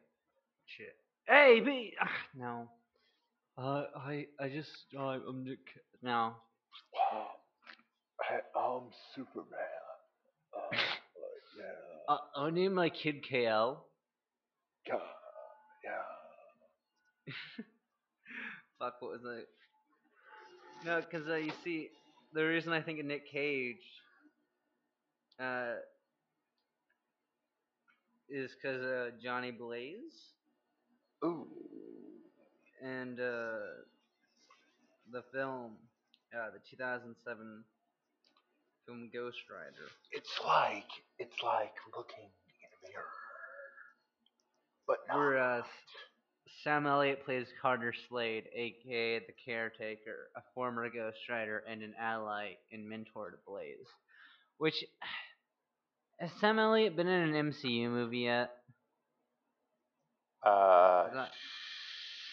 [0.65, 0.95] Shit.
[1.27, 1.93] Hey, B.
[2.01, 2.69] Ah, no.
[3.57, 5.59] Uh, I I just uh, I'm Nick.
[6.01, 6.33] No.
[8.21, 8.83] I, I'm
[9.15, 9.47] Superman.
[10.55, 10.59] Uh,
[11.57, 12.13] yeah.
[12.13, 13.85] Uh, I'll name my kid Kal-El.
[14.89, 15.01] God.
[18.79, 19.41] Fuck, what was I?
[20.85, 21.89] No, because uh, you see,
[22.33, 23.83] the reason I think of Nick Cage
[25.39, 25.75] uh,
[28.29, 30.33] is because uh, Johnny Blaze
[31.23, 31.47] Ooh.
[32.83, 33.83] and uh,
[35.11, 35.77] the film,
[36.35, 37.63] uh, the 2007
[38.85, 39.89] film Ghost Rider.
[40.11, 43.05] It's like it's like looking in a mirror.
[44.87, 45.17] But not.
[45.17, 45.61] Where uh,
[46.67, 52.55] Sam Elliott plays Carter Slade, aka the Caretaker, a former Ghost Rider and an ally
[52.73, 53.87] and mentor to Blaze.
[54.57, 54.83] Which
[56.19, 58.51] has Sam Elliott been in an MCU movie yet?
[60.45, 61.31] Uh, that-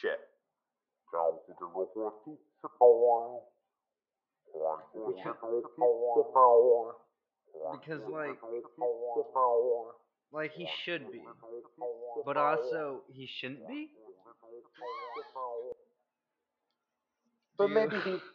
[0.02, 0.18] shit.
[7.78, 8.36] Because like,
[10.32, 11.22] like he should be,
[12.26, 13.90] but also he shouldn't be.
[17.58, 18.18] But you- maybe he.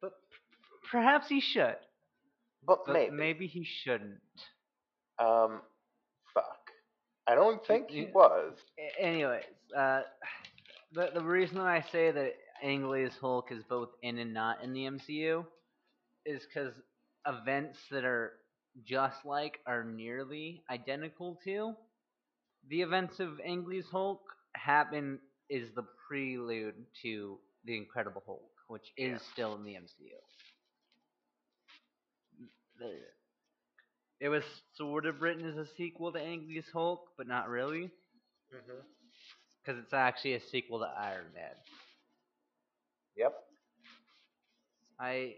[0.00, 0.12] But
[0.90, 1.76] perhaps he should.
[2.66, 3.10] But, But maybe.
[3.16, 4.20] maybe he shouldn't.
[5.18, 5.60] Um,
[6.34, 6.58] fuck.
[7.26, 8.54] I don't think he was.
[8.78, 9.44] A- anyways,
[9.76, 10.02] uh,
[10.92, 12.32] the the reason that I say that
[12.62, 15.44] Ang Lee's Hulk is both in and not in the MCU
[16.24, 16.74] is because
[17.26, 18.32] events that are
[18.84, 21.74] just like are nearly identical to
[22.68, 24.20] the events of Ang Lee's Hulk
[24.54, 29.18] happen is the prelude to the Incredible Hulk, which is Yeah.
[29.32, 30.20] still in the MCU.
[34.20, 37.90] It was sort of written as a sequel to Ang Lee's Hulk, but not really
[38.54, 38.80] Mm-hmm.
[39.62, 41.54] because it's actually a sequel to Iron Man.
[43.16, 43.34] Yep.
[45.00, 45.36] I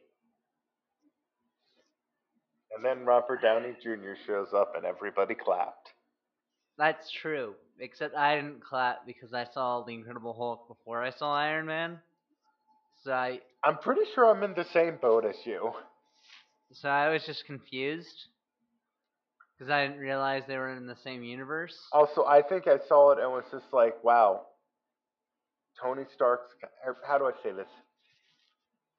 [2.77, 4.15] And then Robert Downey Jr.
[4.27, 5.95] shows up and everybody clapped.
[6.79, 11.35] That's true, except I didn't clap because I saw the Incredible Hulk before I saw
[11.35, 11.99] Iron Man.
[13.05, 15.73] So I I'm pretty sure I'm in the same boat as you.
[16.73, 18.27] so I was just confused
[19.59, 21.77] because I didn't realize they were in the same universe.
[21.93, 24.43] Also, I think I saw it and was just like, wow.
[25.83, 26.53] Tony Stark's.
[26.87, 27.69] Er, how do I say this?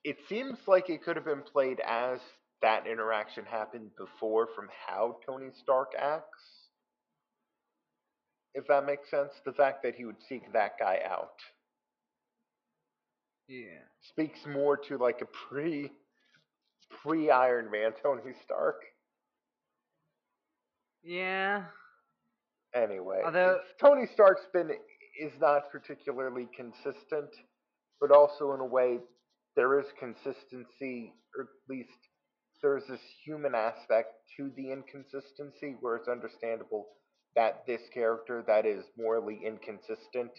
[0.04, 2.20] It seems like it could have been played as
[2.62, 6.59] that interaction happened before from how Tony Stark acts.
[8.54, 9.32] If that makes sense.
[9.46, 11.40] The fact that he would seek that guy out
[13.48, 13.84] Yeah.
[14.02, 15.92] speaks more to like a pre
[16.90, 18.84] pre Iron Man Tony Stark.
[21.04, 21.66] Yeah.
[22.74, 24.72] Anyway, Although- Tony Stark's been
[25.20, 27.36] is not particularly consistent,
[28.00, 29.00] but also in a way
[29.56, 32.10] there is consistency, or at least
[32.62, 36.99] there's this human aspect to the inconsistency where it's understandable
[37.36, 40.32] that this character that is morally inconsistent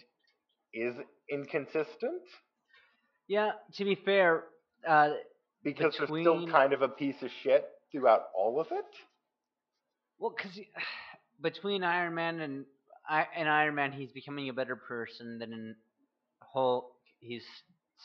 [0.73, 0.95] is
[1.29, 2.21] inconsistent
[3.27, 3.51] Yeah.
[3.75, 4.43] To be fair,
[4.87, 5.11] uh,
[5.63, 8.85] because they're still kind of a piece of shit throughout all of it.
[10.19, 10.59] well, because
[11.41, 12.65] between Iron Man and
[13.35, 15.37] and Iron Man, he's becoming a better person.
[15.39, 15.75] Than in
[16.53, 17.43] Hulk, he's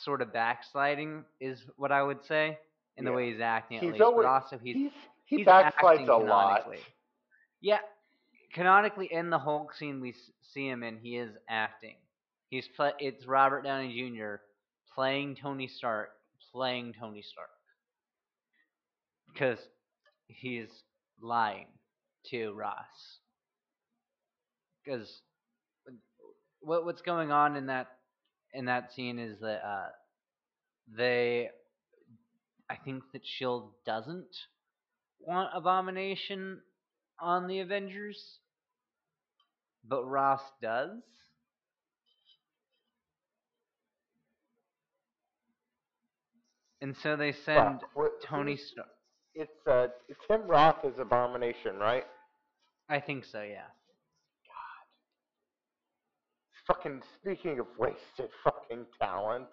[0.04, 2.58] sort of backsliding is what I would say
[2.96, 4.92] in the way he's acting at He's least, always- but also he's He's,
[5.26, 6.66] he he's backslides a lot.
[7.60, 7.78] Yeah,
[8.56, 10.14] canonically in the Hulk scene we
[10.54, 11.96] see him in, he is acting.
[12.48, 14.36] He's pla it's Robert Downey Jr.
[14.94, 16.08] playing Tony Stark,
[16.52, 17.50] playing Tony Stark,
[19.32, 19.58] because
[20.26, 20.70] he's
[21.20, 21.66] lying
[22.30, 23.18] to Ross.
[24.82, 25.20] Because
[26.60, 27.88] what what's going on in that
[28.54, 29.88] in that scene is that uh,
[30.96, 31.50] they,
[32.70, 34.34] I think that Shield doesn't
[35.20, 36.60] want Abomination
[37.20, 38.38] on the Avengers,
[39.88, 41.00] but Ross does.
[46.80, 48.88] And so they send what- Tony Stark.
[49.34, 49.88] It's uh,
[50.26, 52.04] Tim Roth is Abomination, right?
[52.88, 53.66] I think so, yeah.
[54.46, 54.86] God.
[56.74, 59.48] Fucking speaking of wasted fucking talent.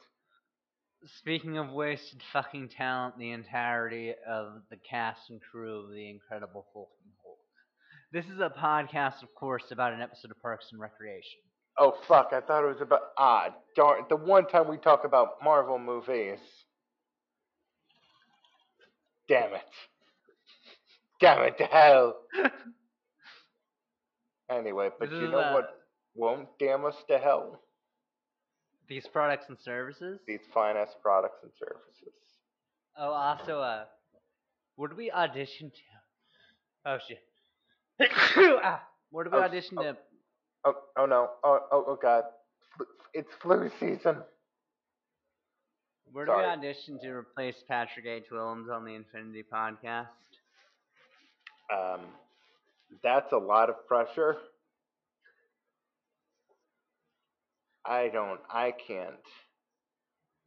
[1.18, 6.66] Speaking of wasted fucking talent, the entirety of the cast and crew of The Incredible
[6.74, 6.90] Hulk.
[8.14, 11.40] This is a podcast, of course, about an episode of Parks and Recreation.
[11.80, 12.30] Oh fuck!
[12.32, 16.38] I thought it was about ah darn the one time we talk about Marvel movies.
[19.28, 19.64] Damn it!
[21.20, 22.16] Damn it to hell!
[24.52, 25.70] Anyway, but This you know uh, what
[26.14, 27.62] won't damn us to hell?
[28.88, 30.20] These products and services.
[30.28, 32.14] These finest products and services.
[33.00, 33.86] Oh, also, uh,
[34.78, 36.92] did we audition to?
[36.92, 37.18] Oh shit.
[38.64, 38.82] ah,
[39.12, 39.84] what we Oh, audition oh.
[39.84, 39.98] to?
[40.66, 41.30] Oh oh no!
[41.44, 42.24] Oh oh, oh god!
[43.14, 44.18] It's flu season.
[46.12, 46.46] Where sorry.
[46.46, 48.26] we audition to replace Patrick H.
[48.32, 50.10] Willems on the Infinity Podcast?
[51.74, 52.02] Um,
[53.04, 54.38] that's a lot of pressure.
[57.86, 58.40] I don't.
[58.50, 59.16] I can't.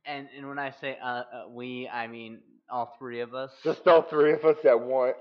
[0.06, 2.38] And and when I say uh, uh we, I mean
[2.70, 3.50] all three of us.
[3.64, 5.16] Just all three of us at once.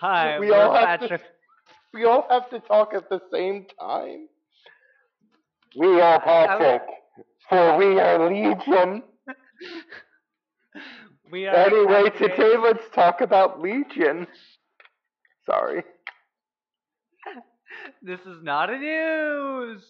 [0.00, 1.20] Hi, we all have Patrick.
[1.20, 1.26] to.
[1.92, 4.28] We all have to talk at the same time.
[5.76, 6.82] We are Patrick,
[7.48, 9.02] for we are Legion.
[11.30, 14.26] we are Anyway, Patrick today let's talk about Legion.
[15.46, 15.84] Sorry.
[18.02, 19.82] this is not a news.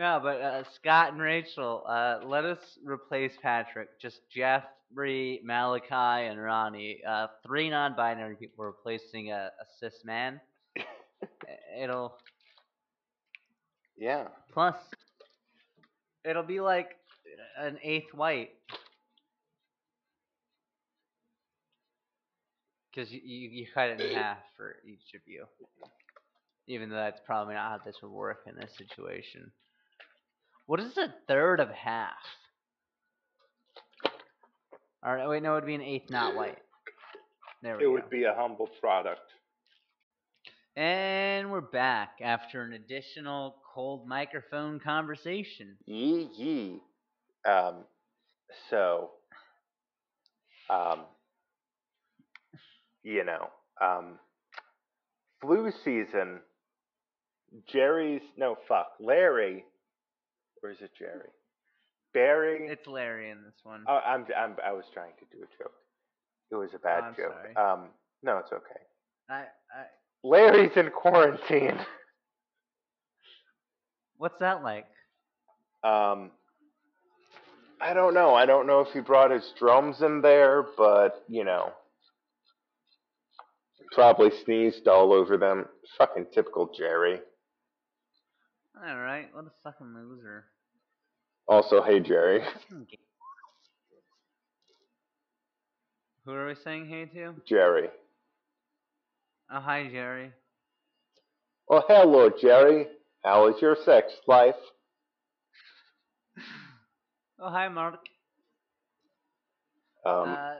[0.00, 4.00] No, but uh, Scott and Rachel, uh, let us replace Patrick.
[4.00, 7.02] Just Jeffrey, Malachi, and Ronnie.
[7.06, 10.40] Uh, three non-binary people replacing a, a cis man.
[11.78, 12.16] It'll
[13.98, 14.28] Yeah.
[14.50, 14.74] plus.
[16.24, 16.96] It'll be like
[17.58, 18.52] an eighth white.
[22.90, 25.44] Because you, you, you cut it in half for each of you.
[26.68, 29.52] Even though that's probably not how this would work in this situation.
[30.70, 32.12] What is a third of half?
[35.04, 36.58] Alright, wait, no, it would be an eighth not white.
[37.60, 37.92] There we It go.
[37.94, 39.32] would be a humble product.
[40.76, 45.76] And we're back after an additional cold microphone conversation.
[45.86, 46.80] Yee yee.
[47.50, 47.82] Um,
[48.70, 49.10] so,
[50.72, 51.00] um,
[53.02, 53.48] you know,
[53.84, 54.20] um,
[55.40, 56.38] flu season.
[57.66, 59.64] Jerry's no fuck Larry,
[60.62, 61.30] or is it Jerry?
[62.12, 62.66] Barry.
[62.68, 63.84] It's Larry in this one.
[63.88, 65.72] Oh, I'm, I'm I was trying to do a joke.
[66.50, 67.32] It was a bad I'm joke.
[67.54, 67.56] sorry.
[67.56, 67.88] Um,
[68.22, 68.80] no, it's okay.
[69.28, 69.84] I, I,
[70.24, 71.78] Larry's in quarantine.
[74.16, 74.86] what's that like?
[75.84, 76.32] Um,
[77.80, 78.34] I don't know.
[78.34, 81.72] I don't know if he brought his drums in there, but you know,
[83.92, 85.66] probably sneezed all over them.
[85.96, 87.20] Fucking typical Jerry.
[88.82, 90.44] Alright, what a fucking loser.
[91.48, 92.40] Also, hey Jerry.
[96.24, 97.34] Who are we saying hey to?
[97.46, 97.88] Jerry.
[99.52, 100.30] Oh, hi, Jerry.
[101.68, 102.86] Well, hello, Jerry.
[103.24, 104.54] How is your sex life?
[107.42, 108.00] Oh, hi, Mark.
[110.04, 110.56] Um, uh,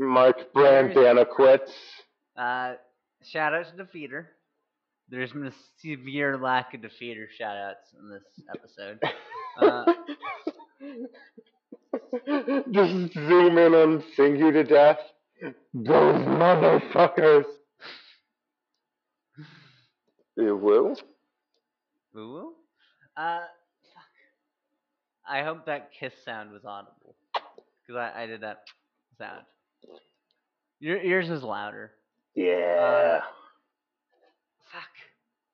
[0.00, 1.70] Mark Brandana quits.
[2.38, 2.76] uh,
[3.22, 4.28] shout out to Defeater.
[5.08, 8.22] There's been a severe lack of Defeater shout outs in this
[8.54, 8.98] episode.
[9.60, 9.84] Uh,
[12.72, 14.98] Just zoom in on Sing You to Death.
[15.74, 17.44] Those motherfuckers.
[20.34, 20.96] You will?
[22.14, 22.52] Woo woo?
[23.18, 23.40] Uh,
[23.92, 24.04] fuck.
[25.28, 27.14] I hope that kiss sound was audible.
[27.86, 28.62] Because I, I did that
[29.18, 29.42] sound.
[30.80, 31.92] Your, yours was louder.
[32.34, 33.20] Yeah.
[33.20, 33.28] Fuck.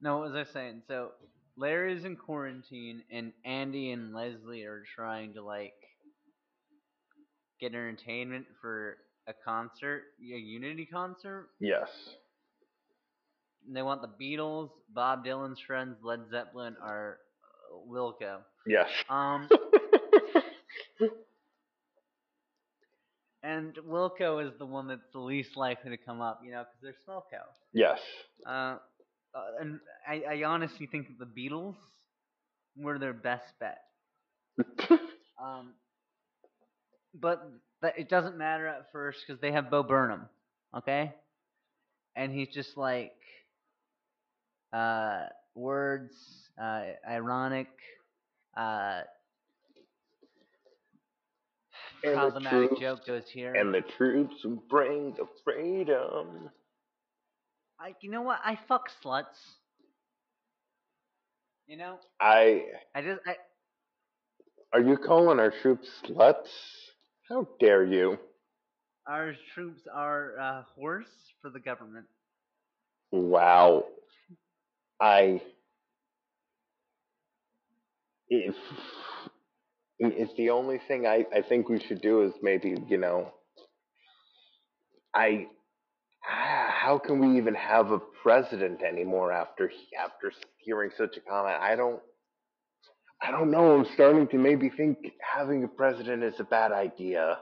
[0.00, 0.82] No, what was I saying?
[0.86, 1.10] So,
[1.56, 5.74] Larry's in quarantine, and Andy and Leslie are trying to like
[7.60, 11.48] get entertainment for a concert, a Unity concert.
[11.60, 11.88] Yes.
[13.66, 18.38] And they want the Beatles, Bob Dylan's friends, Led Zeppelin, or uh, Wilco.
[18.66, 18.88] Yes.
[19.10, 19.48] Um,
[23.42, 26.80] and Wilco is the one that's the least likely to come up, you know, because
[26.82, 27.42] they're Smoko.
[27.72, 27.98] yes.
[28.46, 28.76] Uh,
[29.38, 31.76] uh, and I, I honestly think that the Beatles
[32.76, 33.78] were their best bet.
[35.40, 35.74] Um,
[37.14, 37.40] but
[37.96, 40.28] it doesn't matter at first because they have Bo Burnham,
[40.76, 41.14] okay?
[42.16, 43.14] And he's just like
[44.72, 46.12] uh, words,
[46.60, 47.68] uh, ironic,
[48.56, 49.02] uh,
[52.02, 53.54] And problematic troops- joke goes here.
[53.54, 56.50] and the troops who bring the freedom.
[57.80, 58.40] I, you know what?
[58.44, 59.26] I fuck sluts.
[61.66, 62.62] You know, I
[62.94, 63.36] I just I,
[64.72, 66.48] are you calling our troops sluts?
[67.28, 68.18] How dare you?
[69.08, 71.08] our troops are uh, horse
[71.40, 72.06] for the government.
[73.10, 73.84] Wow.
[75.00, 75.40] I
[78.28, 78.54] if
[79.98, 83.32] if the only thing I, I think we should do is maybe, you know,
[85.14, 85.46] I
[86.88, 89.70] how can we even have a president anymore after
[90.02, 91.58] after hearing such a comment?
[91.60, 92.00] I don't
[93.20, 93.78] I don't know.
[93.78, 97.40] I'm starting to maybe think having a president is a bad idea.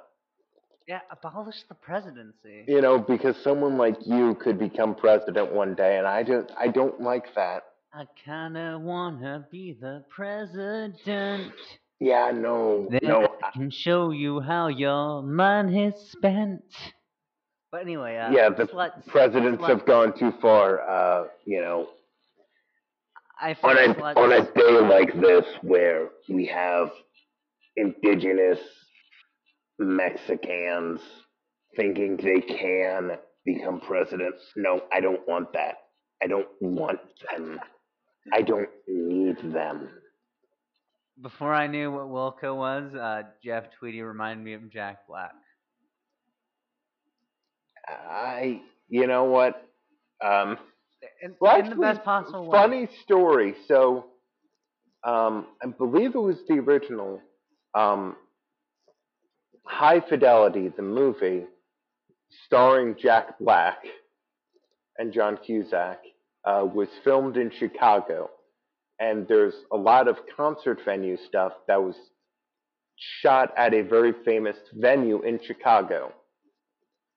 [0.88, 2.64] Yeah, abolish the presidency.
[2.66, 6.66] You know, because someone like you could become president one day, and I just I
[6.66, 7.62] don't like that.
[7.94, 10.96] I kinda wanna be the president.
[12.00, 13.28] Yeah, no, Then no.
[13.44, 16.64] I can show you how your money is spent.
[17.72, 19.68] But anyway, uh, yeah, the sluts, presidents sluts.
[19.68, 20.80] have gone too far.
[20.80, 21.88] Uh, you know,
[23.40, 24.16] I on a sluts.
[24.16, 26.90] on a day like this where we have
[27.76, 28.60] indigenous
[29.78, 31.00] Mexicans
[31.76, 34.34] thinking they can become president.
[34.56, 35.76] No, I don't want that.
[36.22, 37.00] I don't want
[37.30, 37.60] them.
[38.32, 39.90] I don't need them.
[41.22, 45.32] Before I knew what Wilco was, uh, Jeff Tweedy reminded me of Jack Black.
[47.88, 49.62] I, you know what?
[50.24, 50.58] Um,
[51.22, 52.58] In, in the best possible way.
[52.58, 53.54] funny story.
[53.68, 54.06] So,
[55.04, 57.20] um, I believe it was the original
[57.74, 58.16] um,
[59.66, 61.44] High Fidelity, the movie,
[62.46, 63.78] starring Jack Black
[64.98, 66.00] and John Cusack,
[66.44, 68.30] uh, was filmed in Chicago,
[68.98, 71.96] and there's a lot of concert venue stuff that was
[73.20, 76.12] shot at a very famous venue in Chicago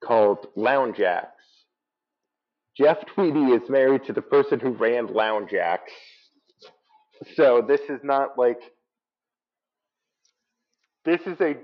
[0.03, 1.27] called Lounge Ax.
[2.77, 5.91] Jeff Tweedy is married to the person who ran Lounge Ax.
[7.35, 8.59] So this is not like
[11.03, 11.55] this is a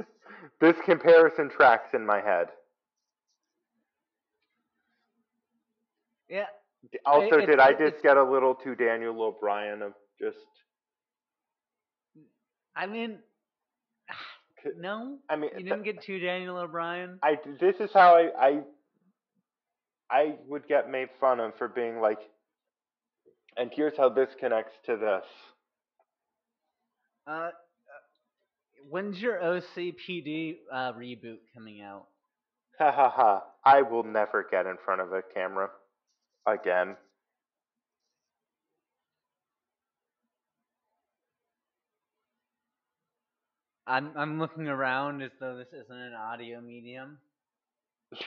[0.60, 2.48] this comparison tracks in my head.
[6.28, 6.44] Yeah,
[7.06, 10.36] Also, It- did it's- I just get a little too Daniel O'Brien of just
[12.76, 13.18] I mean,
[14.78, 17.18] no, I mean you didn't get too Daniel O'Brien.
[17.22, 18.60] I this is how I I
[20.10, 22.18] I would get made fun of for being like
[23.58, 25.24] and here's how this connects to this.
[27.26, 27.50] Uh, uh,
[28.88, 32.06] when's your OCPD uh, reboot coming out?
[32.78, 33.42] Ha ha ha.
[33.64, 35.68] I will never get in front of a camera
[36.46, 36.96] again.
[43.88, 47.16] I'm I'm looking around as though this isn't an audio medium.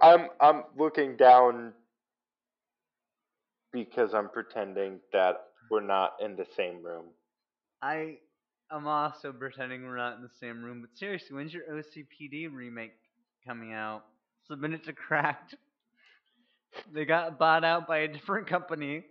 [0.00, 1.72] I'm I'm looking down
[3.72, 5.34] because I'm pretending that
[5.68, 7.06] we're not in the same room.
[7.82, 8.18] I
[8.70, 10.80] am also pretending we're not in the same room.
[10.80, 12.94] But seriously, when's your OCPD remake
[13.44, 14.04] coming out?
[14.46, 15.56] Submit it to Cracked.
[16.94, 19.06] They got bought out by a different company.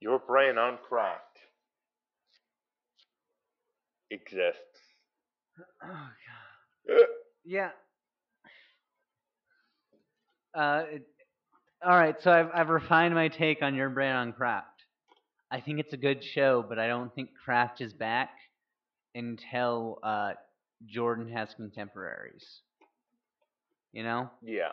[0.00, 1.27] Your brain on Cracked
[4.10, 4.62] exists.
[5.82, 6.08] Oh
[6.88, 7.06] god.
[7.44, 7.70] Yeah.
[10.54, 11.02] Uh, it,
[11.84, 12.16] all right.
[12.22, 14.82] So I've I've refined my take on your brain on Cracked.
[15.50, 18.30] I think it's a good show, but I don't think Cracked is back
[19.14, 20.32] until uh,
[20.86, 22.44] Jordan has contemporaries.
[23.92, 24.68] You know, yeah.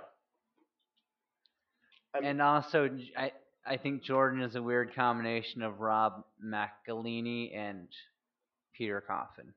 [2.13, 3.31] I mean- and also I
[3.65, 7.87] I think Jordan is a weird combination of Rob McElhenney and
[8.77, 9.53] Peter Coffin.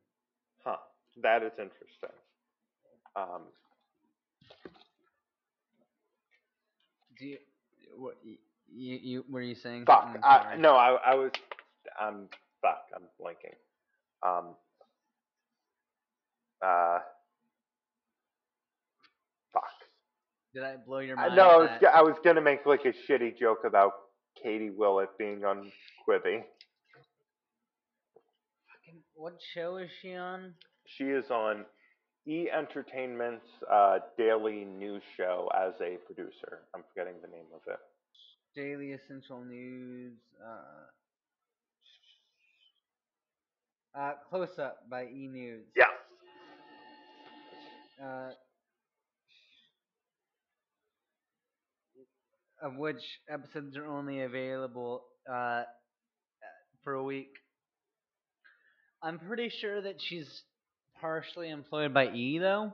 [0.65, 0.77] Huh.
[1.23, 2.11] That is interesting.
[3.17, 3.43] Um,
[7.19, 7.39] Do you,
[7.97, 8.15] what,
[8.73, 9.87] You, you were you saying?
[9.87, 10.17] Fuck.
[10.23, 11.33] I, no, I, I was.
[12.01, 12.29] I'm
[12.63, 12.85] fuck.
[12.95, 13.57] I'm blanking.
[14.23, 14.55] Um.
[16.65, 16.99] Uh.
[19.53, 19.65] Fuck.
[20.55, 21.37] Did I blow your I, mind?
[21.37, 21.71] no, I was.
[21.95, 23.93] I was gonna make like a shitty joke about
[24.41, 25.73] Katie Willert being on
[26.09, 26.43] Quibi.
[29.19, 30.55] What show is she on?
[30.87, 31.65] She is on
[32.25, 36.61] E Entertainment's uh, daily news show as a producer.
[36.73, 37.81] I'm forgetting the name of it.
[38.55, 40.13] Daily Essential News.
[40.41, 40.87] Uh,
[43.99, 45.65] uh, Close Up by E News.
[45.77, 45.87] Yeah.
[48.01, 48.31] Uh,
[52.63, 55.65] of which episodes are only available uh,
[56.85, 57.33] for a week.
[59.03, 60.43] I'm pretty sure that she's
[61.01, 62.73] partially employed by E though,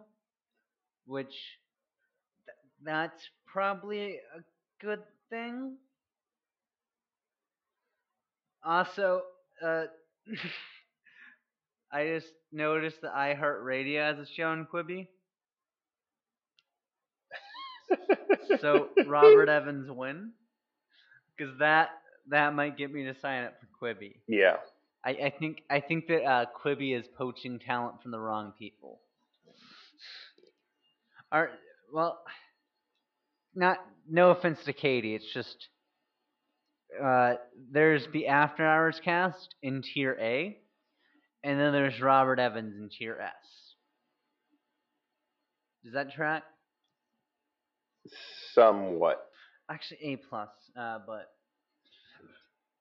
[1.06, 1.34] which
[2.46, 4.40] th- that's probably a
[4.80, 5.76] good thing.
[8.64, 9.22] Also,
[9.64, 9.84] uh,
[11.92, 15.08] I just noticed that iHeartRadio has a show on Quibi.
[18.60, 20.32] so Robert Evans win,
[21.36, 21.90] because that
[22.30, 24.14] that might get me to sign up for Quibi.
[24.26, 24.56] Yeah.
[25.04, 29.00] I, I think I think that uh, Quibi is poaching talent from the wrong people.
[31.30, 31.50] Are
[31.92, 32.20] well,
[33.54, 33.78] not
[34.08, 35.14] no offense to Katie.
[35.14, 35.68] It's just
[37.02, 37.34] uh,
[37.70, 40.56] there's the After Hours cast in Tier A,
[41.42, 43.74] and then there's Robert Evans in Tier S.
[45.84, 46.44] Does that track?
[48.54, 49.26] Somewhat.
[49.68, 50.48] actually A plus,
[50.78, 51.30] uh, but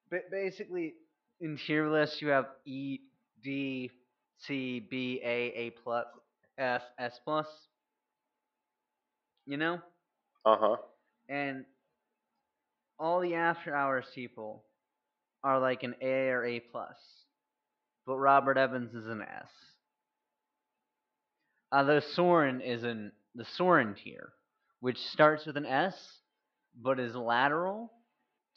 [0.10, 0.94] ba- basically
[1.44, 3.00] in tier list you have E,
[3.44, 3.92] D,
[4.40, 6.08] C, B, A, A plus,
[6.58, 7.48] S, S plus.
[9.48, 9.82] You know,
[10.46, 10.78] Uh huh.
[11.30, 11.66] and
[13.00, 14.66] all the after hours people
[15.44, 16.98] are like an A or A plus,
[18.06, 19.50] but Robert Evans is an S.
[21.74, 24.34] Although Soren is in the Soren tier,
[24.80, 26.22] which starts with an S,
[26.76, 27.92] but is lateral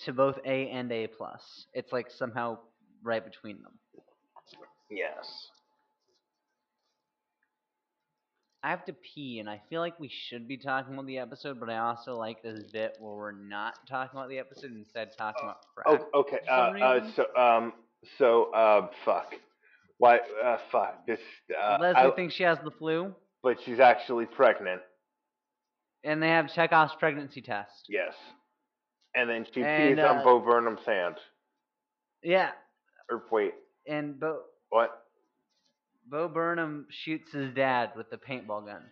[0.00, 1.66] to both A and A plus.
[1.74, 2.58] It's like somehow
[3.02, 3.72] right between them.
[4.90, 5.48] Yes.
[8.62, 11.60] I have to pee, and I feel like we should be talking about the episode,
[11.60, 15.44] but I also like this bit where we're not talking about the episode, instead talking
[15.44, 16.02] about crap.
[16.12, 16.38] Oh, okay.
[16.44, 17.72] for Uh, uh, so, um,
[18.18, 19.34] so, uh, fuck.
[19.98, 21.06] Why, uh, fuck.
[21.06, 21.20] This,
[21.56, 24.82] uh, Leslie I- thinks she has the flu, but she's actually pregnant.
[26.04, 27.86] and they have Chekhov's pregnancy test.
[27.88, 28.14] Yes.
[29.14, 31.16] And then she And, pees on uh, Bo Burnham's hand.
[32.22, 32.50] Yeah,
[33.10, 33.52] Or wait,
[33.86, 34.40] and Bo
[34.70, 34.90] what?
[36.08, 38.82] Bo Burnham shoots his dad with the paintball gun.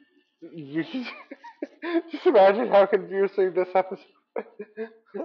[0.41, 0.93] You just,
[2.12, 4.05] just imagine how confusing this episode.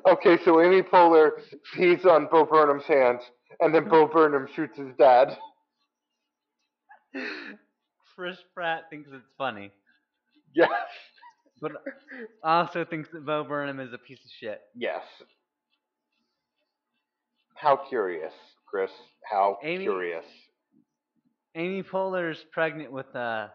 [0.08, 1.32] okay, so Amy Poehler
[1.76, 3.20] pees on Bo Burnham's hand,
[3.60, 5.36] and then Bo Burnham shoots his dad.
[8.16, 9.72] Chris Pratt thinks it's funny,
[10.54, 10.70] Yes.
[11.62, 11.72] but
[12.44, 14.62] also thinks that Bo Burnham is a piece of shit.
[14.76, 15.02] Yes.
[17.56, 18.34] How curious,
[18.70, 18.92] Chris.
[19.30, 20.26] How Amy- curious.
[21.56, 23.48] Amy Poehler's pregnant with uh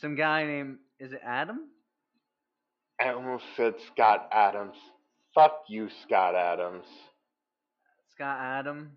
[0.00, 1.68] some guy named is it Adam?
[3.00, 4.76] I almost said Scott Adams.
[5.34, 6.84] Fuck you, Scott Adams.
[8.14, 8.92] Scott Adam.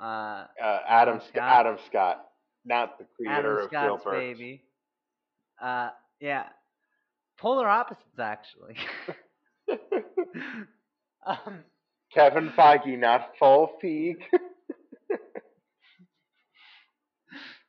[0.00, 1.28] Uh Uh, Adam Scott.
[1.28, 1.52] Scott?
[1.66, 2.26] Adam Scott,
[2.64, 4.18] not the creator Adam of Scott's Gilbert.
[4.18, 4.62] baby.
[5.60, 5.90] Uh
[6.20, 6.44] yeah.
[7.38, 8.76] Polar opposites actually.
[11.26, 11.58] um
[12.18, 14.16] Kevin Feige, not Paul Feig.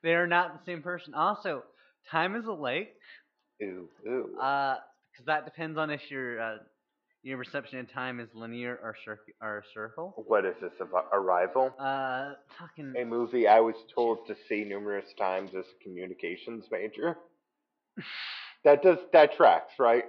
[0.03, 1.13] they are not the same person.
[1.13, 1.63] Also,
[2.09, 2.93] time is a lake.
[3.61, 4.37] Ooh, ooh.
[4.41, 4.77] Uh,
[5.11, 6.57] because that depends on if your uh,
[7.21, 10.13] your perception of time is linear or circ- or circle.
[10.27, 10.71] what is this?
[10.81, 11.71] Av- Arrival?
[11.77, 17.17] Uh, fucking A movie I was told to see numerous times as a communications major.
[18.63, 20.05] that does that tracks, right?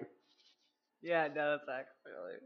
[1.02, 2.38] yeah, it does actually.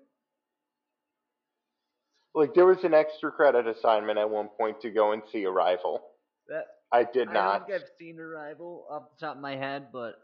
[2.35, 6.03] Like there was an extra credit assignment at one point to go and see Arrival.
[6.49, 7.59] That I did I not.
[7.61, 10.15] don't think I've seen Arrival off the top of my head, but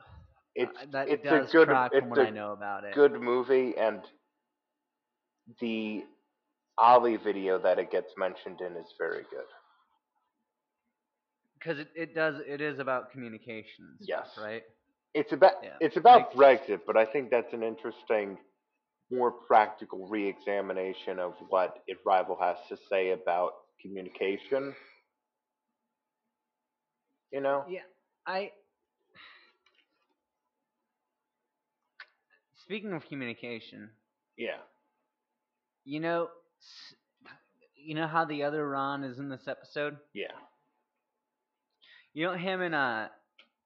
[0.55, 2.95] It's that it's does a good it's from what a I know about it.
[2.95, 4.01] good movie and
[5.61, 6.05] the
[6.79, 9.47] Ollie video that it gets mentioned in is very good.
[11.59, 13.85] because it, it does it is about communication.
[13.89, 14.39] and stuff, Yes.
[14.43, 14.63] right.
[15.15, 18.39] It's about Yeah, it's about like- Brexit, but I think that's an interesting,
[19.11, 23.53] more practical re-examination of what Arrival has to say about
[23.83, 24.75] communication.
[27.33, 27.65] You know?
[27.69, 27.81] Yeah,
[28.27, 28.53] I.
[32.65, 33.91] Speaking of communication,
[34.37, 34.59] Yeah.
[35.85, 36.29] You know,
[37.75, 39.97] you know how the other Ron is in this episode.
[40.15, 40.33] Yeah.
[42.13, 43.09] You know him and uh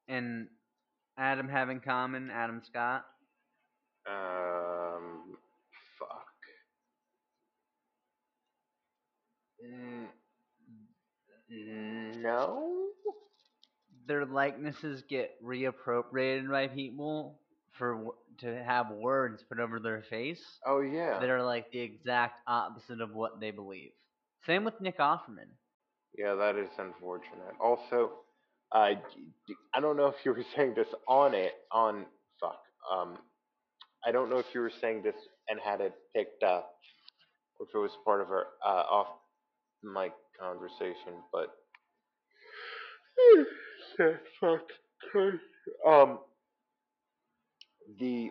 [0.09, 0.49] and
[1.19, 2.31] Adam have in common.
[2.31, 3.05] Adam Scott.
[4.07, 5.37] Um.
[5.99, 6.27] Fuck.
[9.54, 9.54] Mm,
[11.51, 12.89] no.
[14.07, 17.39] Their likenesses get reappropriated by people
[17.79, 21.19] for to have words put over their face Oh yeah.
[21.21, 23.91] that are like the exact opposite of what they believe.
[24.47, 25.49] Same with Nick Offerman.
[26.17, 27.55] Yeah, that is unfortunate.
[27.61, 28.13] Also,
[28.73, 32.07] uh, d- d- I don't know if you were saying this on it on
[32.41, 32.61] fuck.
[32.93, 33.19] Um,
[34.07, 35.17] I don't know if you were saying this
[35.49, 36.75] and had it picked up,
[37.59, 39.09] or if it was part of our uh, off
[39.85, 41.49] mic conversation, but
[44.41, 44.63] fuck.
[45.87, 46.19] Um,
[47.99, 48.31] the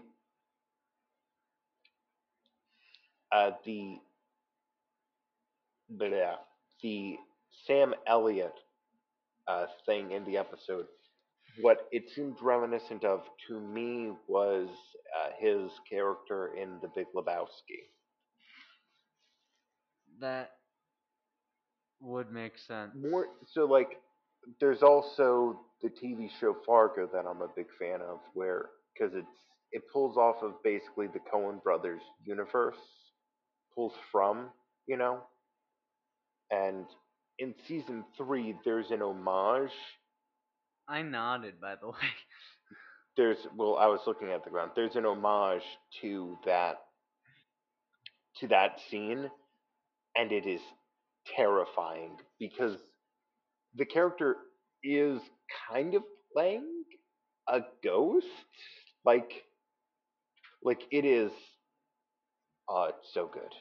[3.32, 3.98] uh the
[5.90, 6.38] blah,
[6.82, 7.18] the
[7.66, 8.60] Sam Elliott
[9.48, 10.88] uh, thing in the episode,
[11.62, 14.70] what it seemed reminiscent of to me was
[15.18, 17.90] uh, his character in The Big Lebowski.
[20.20, 20.52] That
[22.04, 22.94] would make sense.
[22.94, 24.00] More so, like
[24.60, 29.28] there's also the TV show Fargo that I'm a big fan of, where because it's
[29.72, 32.78] it pulls off of basically the Coen Brothers universe,
[33.76, 34.50] pulls from
[34.88, 35.22] you know,
[36.52, 36.86] and
[37.40, 39.72] in season three there's an homage
[40.88, 42.14] I nodded, by the way.
[43.18, 45.64] there's well i was looking at the ground there's an homage
[46.02, 46.78] to that
[48.40, 49.30] to that scene
[50.16, 50.62] and it is
[51.26, 52.78] terrifying because
[53.76, 54.38] the character
[54.84, 55.20] is
[55.72, 56.04] kind of
[56.34, 56.84] playing
[57.48, 58.28] a ghost.
[59.06, 59.44] Like
[60.64, 61.32] like it is
[62.70, 63.54] uh it's so good.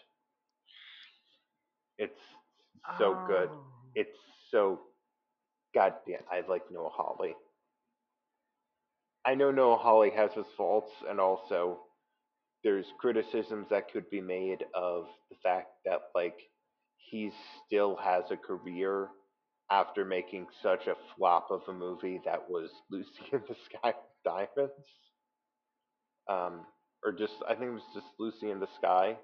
[1.98, 2.20] It's
[2.98, 3.50] so good.
[3.50, 3.64] Oh.
[3.94, 4.18] it's
[4.50, 4.80] so
[5.74, 7.34] goddamn i like noah hawley
[9.24, 11.78] i know noah hawley has his faults and also
[12.64, 16.38] there's criticisms that could be made of the fact that like
[17.10, 17.30] he
[17.66, 19.08] still has a career
[19.70, 24.24] after making such a flop of a movie that was Lucy in the Sky with
[24.24, 24.88] Diamonds.
[26.28, 26.66] Um,
[27.04, 29.16] or just I think it was just Lucy in the Sky.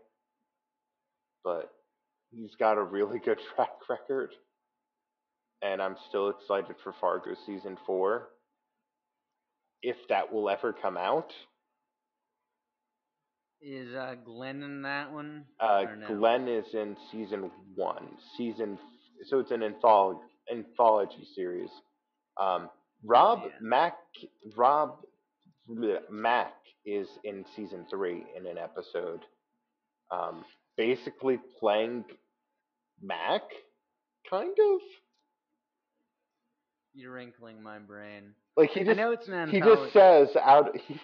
[1.44, 1.70] But
[2.30, 4.30] he's got a really good track record.
[5.62, 8.28] And I'm still excited for Fargo season four.
[9.82, 11.32] If that will ever come out.
[13.60, 15.44] Is uh, Glenn in that one?
[15.58, 16.16] Uh, no?
[16.16, 18.08] Glenn is in season one.
[18.36, 18.78] Season
[19.26, 20.20] so it's an anthology
[20.52, 21.70] anthology series.
[22.40, 22.70] Um,
[23.04, 23.50] Rob Yeah.
[23.60, 23.96] Mack
[24.56, 24.98] Rob
[25.68, 26.54] bleh, Mack
[26.86, 29.20] is in season three in an episode,
[30.10, 30.44] um,
[30.76, 32.04] basically playing
[33.02, 33.42] Mac,
[34.30, 34.80] kind of
[36.94, 38.34] You're wrinkling my brain.
[38.56, 39.58] like he just, I know it's an anthology.
[39.58, 41.00] he just says out he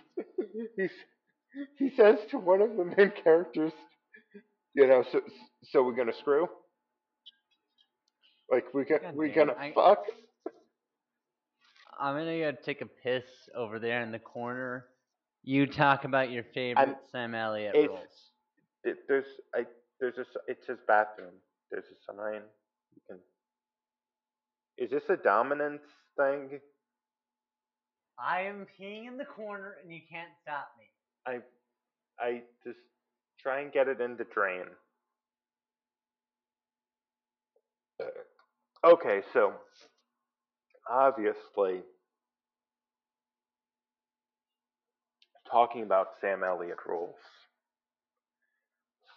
[0.76, 0.90] he's,
[1.78, 3.72] he says to one of the main characters,
[4.74, 5.20] you know, so
[5.64, 6.46] so we're gonna screw,
[8.50, 10.05] like we got God we damn, gonna I- fuck.
[12.00, 13.24] I'm gonna go take a piss
[13.55, 14.86] over there in the corner.
[15.44, 18.30] You talk about your favorite Sam Elliott it's- roles.
[18.82, 19.24] It, there's
[19.55, 19.64] I
[20.00, 21.32] there's a it's his bathroom.
[21.70, 22.42] There's a sign.
[22.94, 23.18] You can.
[24.76, 25.82] Is this a dominance
[26.18, 26.61] thing?
[28.18, 30.84] I am peeing in the corner and you can't stop me.
[31.27, 31.39] I
[32.18, 32.79] I just
[33.41, 34.64] try and get it in the drain.
[38.85, 39.55] Okay, so
[40.91, 41.83] obviously
[45.51, 47.14] talking about Sam Elliott roles.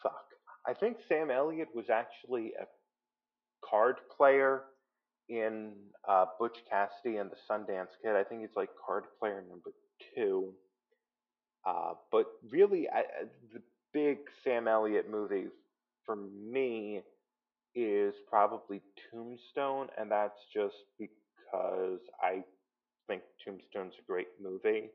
[0.02, 0.26] Fuck.
[0.66, 2.66] I think Sam Elliott was actually a
[3.68, 4.64] card player
[5.30, 5.74] in
[6.08, 8.16] uh, Butch Cassidy and the Sundance Kid.
[8.16, 9.72] I think he's like card player number
[10.16, 10.54] two.
[11.68, 13.62] Uh, but really, I, I- the
[13.94, 15.48] big Sam Elliott movie
[16.06, 17.02] for me
[17.76, 22.44] is probably Tombstone, and that's just because I
[23.08, 24.90] think Tombstone's a great movie,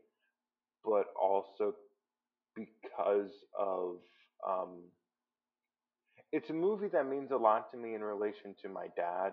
[0.84, 1.74] but also
[2.56, 3.98] because of
[4.48, 4.80] um,
[6.32, 9.32] it's a movie that means a lot to me in relation to my dad,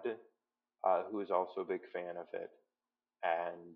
[0.87, 2.51] uh, who is also a big fan of it,
[3.23, 3.75] and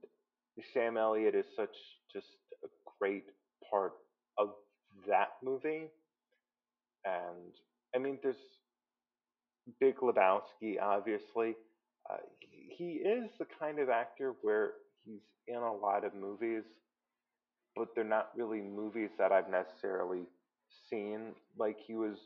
[0.74, 1.76] Sam Elliott is such
[2.14, 2.28] just
[2.64, 2.68] a
[3.00, 3.26] great
[3.70, 3.94] part
[4.38, 4.50] of
[5.08, 5.88] that movie,
[7.06, 7.54] and
[7.96, 8.38] I mean, there's
[9.80, 11.56] Big Lebowski, obviously.
[12.10, 12.18] Uh,
[12.50, 14.74] he- is the kind of actor where
[15.06, 16.64] he's in a lot of movies,
[17.76, 20.24] but they're not really movies that I've necessarily
[20.90, 21.34] seen.
[21.58, 22.18] Like he was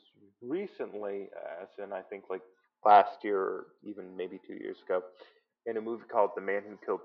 [0.42, 1.30] recently,
[1.62, 2.42] as in I think like
[2.86, 5.04] last year or even maybe two years ago,
[5.66, 7.02] in a movie called The Man Who Killed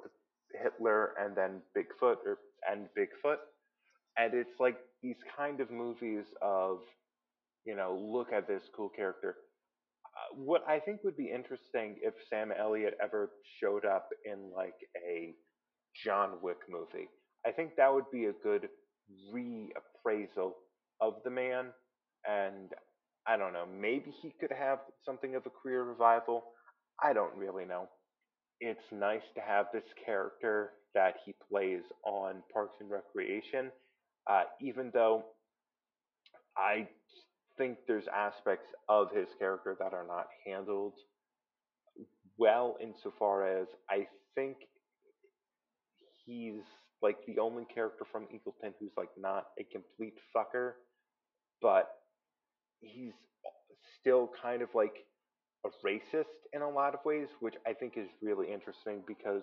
[0.63, 2.39] Hitler and then Bigfoot or
[2.71, 3.39] and Bigfoot.
[4.19, 6.79] And it's like these kind of movies of,
[7.65, 9.37] you know, look at this cool character.
[10.07, 14.75] Uh, what I think would be interesting if Sam Elliott ever showed up in like
[15.09, 15.35] a
[16.05, 17.09] John Wick movie.
[17.47, 18.69] I think that would be a good
[19.35, 20.53] reappraisal
[21.01, 21.67] of the man
[22.29, 22.71] and
[23.27, 26.45] I don't know, maybe he could have something of a career revival.
[27.03, 27.89] I don't really know.
[28.61, 33.71] It's nice to have this character that he plays on Parks and Recreation,
[34.29, 35.25] uh, even though
[36.57, 36.89] I
[37.59, 40.95] think there's aspects of his character that are not handled
[42.39, 44.57] well, insofar as I think
[46.25, 46.63] he's
[47.03, 50.73] like the only character from Eagleton who's like not a complete fucker,
[51.61, 51.89] but
[52.81, 53.13] he's
[54.01, 54.95] still kind of like
[55.65, 59.43] a racist in a lot of ways, which I think is really interesting because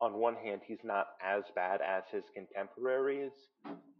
[0.00, 3.32] on one hand he's not as bad as his contemporaries,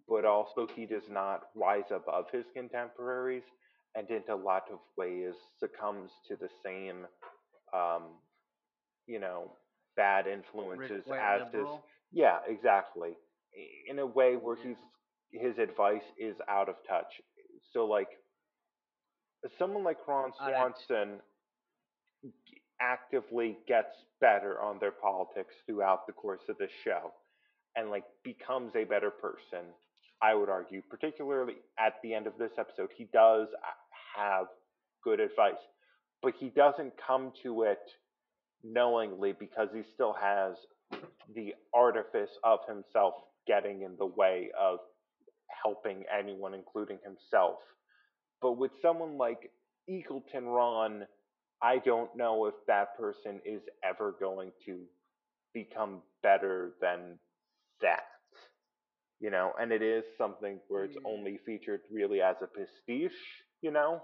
[0.09, 3.43] but also he does not rise above his contemporaries
[3.95, 7.07] and in a lot of ways succumbs to the same
[7.75, 8.03] um,
[9.07, 9.53] you know,
[9.97, 11.67] bad influences as his
[12.13, 13.17] yeah, exactly.
[13.89, 14.77] In a way where he's
[15.33, 17.21] his advice is out of touch.
[17.73, 18.09] So like
[19.59, 21.21] someone like Ron I'd have to- Swanson
[22.81, 27.13] actively gets better on their politics throughout the course of the show
[27.77, 29.67] and like becomes a better person.
[30.23, 33.49] I would argue, particularly at the end of this episode, he does
[34.17, 34.47] have
[35.05, 35.55] good advice,
[36.23, 37.81] but he doesn't come to it
[38.65, 40.55] knowingly because he still has
[41.35, 43.15] the artifice of himself
[43.47, 44.79] getting in the way of
[45.63, 47.59] helping anyone, including himself.
[48.41, 49.51] But with someone like
[49.89, 51.07] Eagleton Ron,
[51.63, 54.81] I don't know if that person is ever going to
[55.55, 57.19] become better than
[57.81, 58.05] that.
[59.21, 61.05] You know, and it is something where it's Mm.
[61.05, 64.03] only featured really as a pastiche, you know?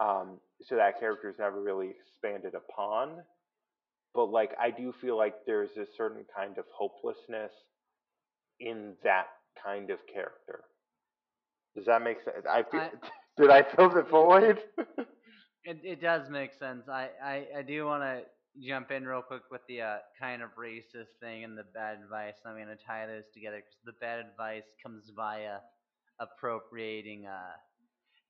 [0.00, 3.22] Um, so that character is never really expanded upon.
[4.14, 7.52] But like I do feel like there's a certain kind of hopelessness
[8.60, 9.26] in that
[9.62, 10.64] kind of character.
[11.76, 12.44] Does that make sense?
[12.48, 12.90] I feel, I-
[13.36, 14.58] did I fill the void?
[15.64, 16.88] It it does make sense.
[16.88, 18.24] I I, I do want to
[18.62, 22.34] jump in real quick with the uh, kind of racist thing and the bad advice.
[22.44, 25.58] I'm going to tie those together because the bad advice comes via
[26.20, 27.56] appropriating uh,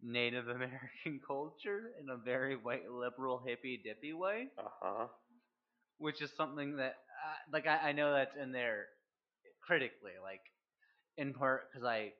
[0.03, 5.07] Native American culture in a very white liberal hippy dippy way, uh huh.
[5.99, 6.95] which is something that
[7.25, 8.87] uh, like I, I know that's in there
[9.67, 10.41] critically, like
[11.17, 12.13] in part because I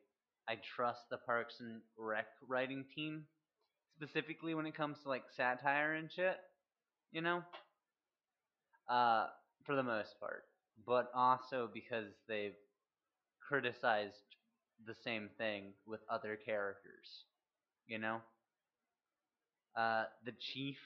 [0.49, 3.25] I trust the Parks and Rec writing team
[3.97, 6.37] specifically when it comes to like satire and shit,
[7.13, 7.43] you know?
[8.89, 9.27] Uh,
[9.65, 10.45] for the most part.
[10.87, 12.57] But also because they've
[13.41, 14.37] criticized
[14.87, 17.25] the same thing with other characters,
[17.87, 18.21] you know?
[19.77, 20.79] Uh, the chief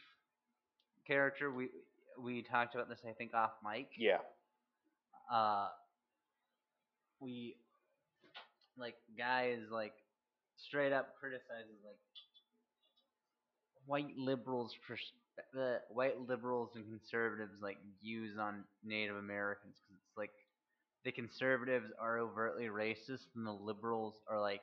[1.06, 1.68] character, we
[2.20, 3.88] we talked about this I think off mic.
[3.96, 4.18] Yeah.
[5.30, 5.68] Uh,
[7.20, 7.56] we
[8.78, 9.94] like guy is like
[10.56, 11.98] straight up criticizes like
[13.86, 15.12] white liberals pers-
[15.52, 20.30] the white liberals and conservatives like views on Native Americans because it's like
[21.04, 24.60] the conservatives are overtly racist and the liberals are like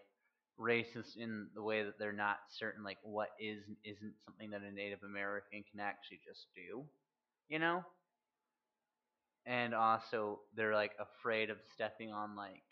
[0.60, 4.62] racist in the way that they're not certain like what is and isn't something that
[4.62, 6.84] a Native American can actually just do,
[7.50, 7.84] you know?
[9.46, 12.64] And also they're like afraid of stepping on like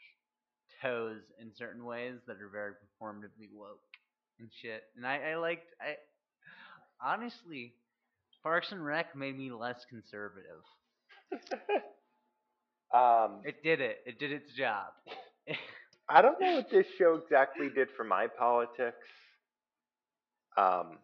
[0.81, 3.79] toes in certain ways that are very performatively woke
[4.39, 4.83] and shit.
[4.95, 5.95] And I, I liked I
[7.03, 7.73] honestly
[8.43, 10.61] Parks and Rec made me less conservative.
[12.93, 13.97] um, It did it.
[14.05, 14.87] It did its job.
[16.09, 18.97] I don't know what this show exactly did for my politics.
[20.57, 20.99] Um,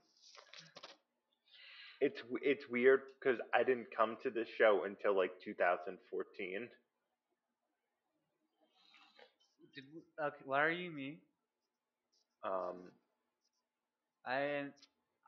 [2.01, 6.69] it's it's weird because I didn't come to this show until like 2014.
[9.73, 9.85] Did
[10.19, 11.21] okay, why are you me?
[12.43, 12.91] Um,
[14.25, 14.69] I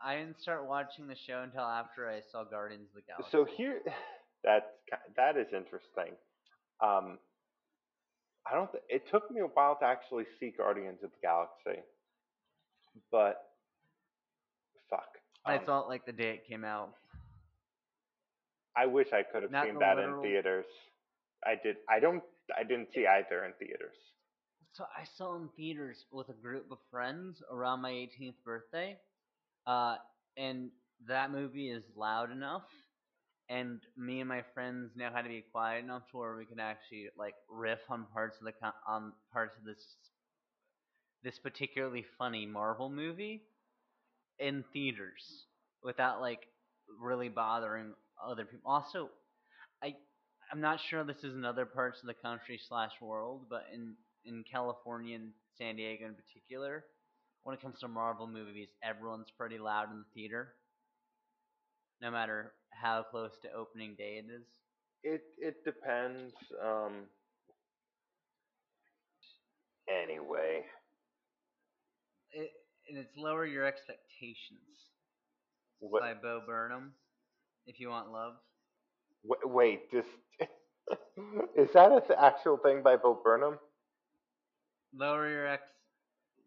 [0.03, 3.29] I didn't start watching the show until after I saw Guardians of the Galaxy.
[3.31, 3.79] so here,
[4.43, 4.65] that's
[5.15, 6.15] that is interesting.
[6.81, 7.19] Um,
[8.49, 8.71] I don't.
[8.71, 11.83] Th- it took me a while to actually see Guardians of the Galaxy,
[13.11, 13.43] but
[14.89, 15.17] fuck.
[15.45, 16.93] I um, saw it like the day it came out.
[18.75, 20.65] I wish I could have Not seen that literal- in theaters.
[21.45, 21.77] I did.
[21.89, 22.23] I don't.
[22.57, 23.95] I didn't see either in theaters.
[24.73, 28.97] So I saw in theaters with a group of friends around my 18th birthday,
[29.67, 29.95] uh,
[30.37, 30.69] and
[31.07, 32.63] that movie is loud enough,
[33.49, 36.59] and me and my friends know how to be quiet enough to where we can
[36.59, 38.53] actually like riff on parts of the
[38.87, 39.83] on parts of this
[41.23, 43.43] this particularly funny Marvel movie
[44.39, 45.45] in theaters
[45.83, 46.39] without like
[46.99, 47.93] really bothering
[48.23, 48.71] other people.
[48.71, 49.09] Also,
[49.83, 49.95] I
[50.51, 53.95] I'm not sure this is in other parts of the country slash world, but in
[54.25, 56.85] in California and San Diego in particular,
[57.43, 60.55] when it comes to Marvel movies, everyone's pretty loud in the theater,
[62.01, 64.45] no matter how close to opening day it is.
[65.03, 66.33] It it depends.
[66.61, 67.07] Um.
[69.87, 70.65] Anyway,
[72.31, 72.51] It,
[72.87, 74.89] and it's lower your expectations
[75.79, 76.01] what?
[76.01, 76.95] by Bo Burnham.
[77.65, 78.35] If you want love,
[79.27, 80.05] w- wait, this
[81.55, 83.57] is that an actual thing by Bo Burnham?
[84.93, 85.63] lower your ex,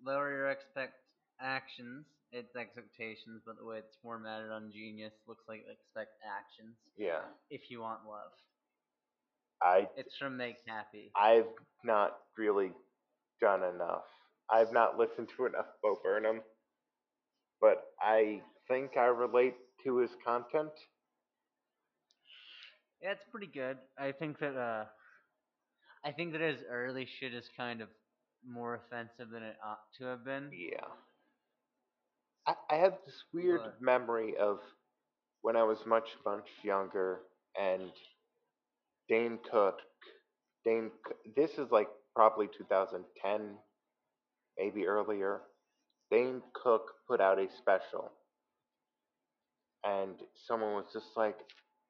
[0.04, 0.94] lower your expect
[1.40, 2.06] actions.
[2.32, 6.76] It's expectations, but the way it's formatted on Genius looks like expect actions.
[6.96, 8.32] Yeah, If you want love,
[9.62, 11.12] I it's from Make Happy.
[11.16, 11.46] I've
[11.84, 12.72] not really
[13.40, 14.04] done enough.
[14.50, 16.40] I've not listened to enough Bo Burnham,
[17.60, 20.72] but I think I relate to his content.
[23.00, 23.76] Yeah, it's pretty good.
[23.98, 24.84] I think that uh,
[26.04, 27.88] I think that his early shit is kind of
[28.48, 30.50] more offensive than it ought to have been.
[30.52, 30.86] Yeah.
[32.46, 34.58] I, I have this weird But- memory of
[35.42, 37.20] when I was much, much younger
[37.60, 37.90] and
[39.08, 39.78] Dane Cook,
[40.64, 40.90] Dane,
[41.36, 43.58] this is like probably 2010,
[44.58, 45.42] maybe earlier.
[46.10, 48.10] Dane Cook put out a special
[49.84, 50.14] and
[50.46, 51.36] someone was just like,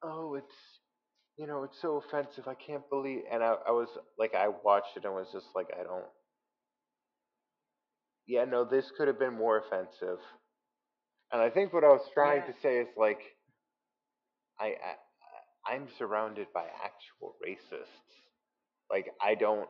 [0.03, 0.55] oh, it's,
[1.37, 2.47] you know, it's so offensive.
[2.47, 3.87] I can't believe, and I, I was
[4.19, 6.05] like, I watched it and was just like, I don't,
[8.27, 10.19] yeah, no, this could have been more offensive.
[11.31, 12.53] And I think what I was trying Yeah.
[12.53, 13.21] to say is like,
[14.59, 17.87] I, I I'm surrounded by actual racists.
[18.91, 19.69] Like I don't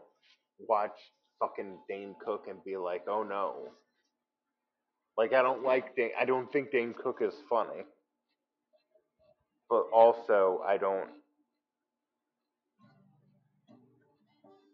[0.59, 0.97] watch
[1.39, 3.69] fucking Dane Cook and be like, oh no.
[5.17, 6.11] Like I don't like Dane.
[6.19, 7.83] I don't think Dane Cook is funny.
[9.69, 11.09] But also I don't.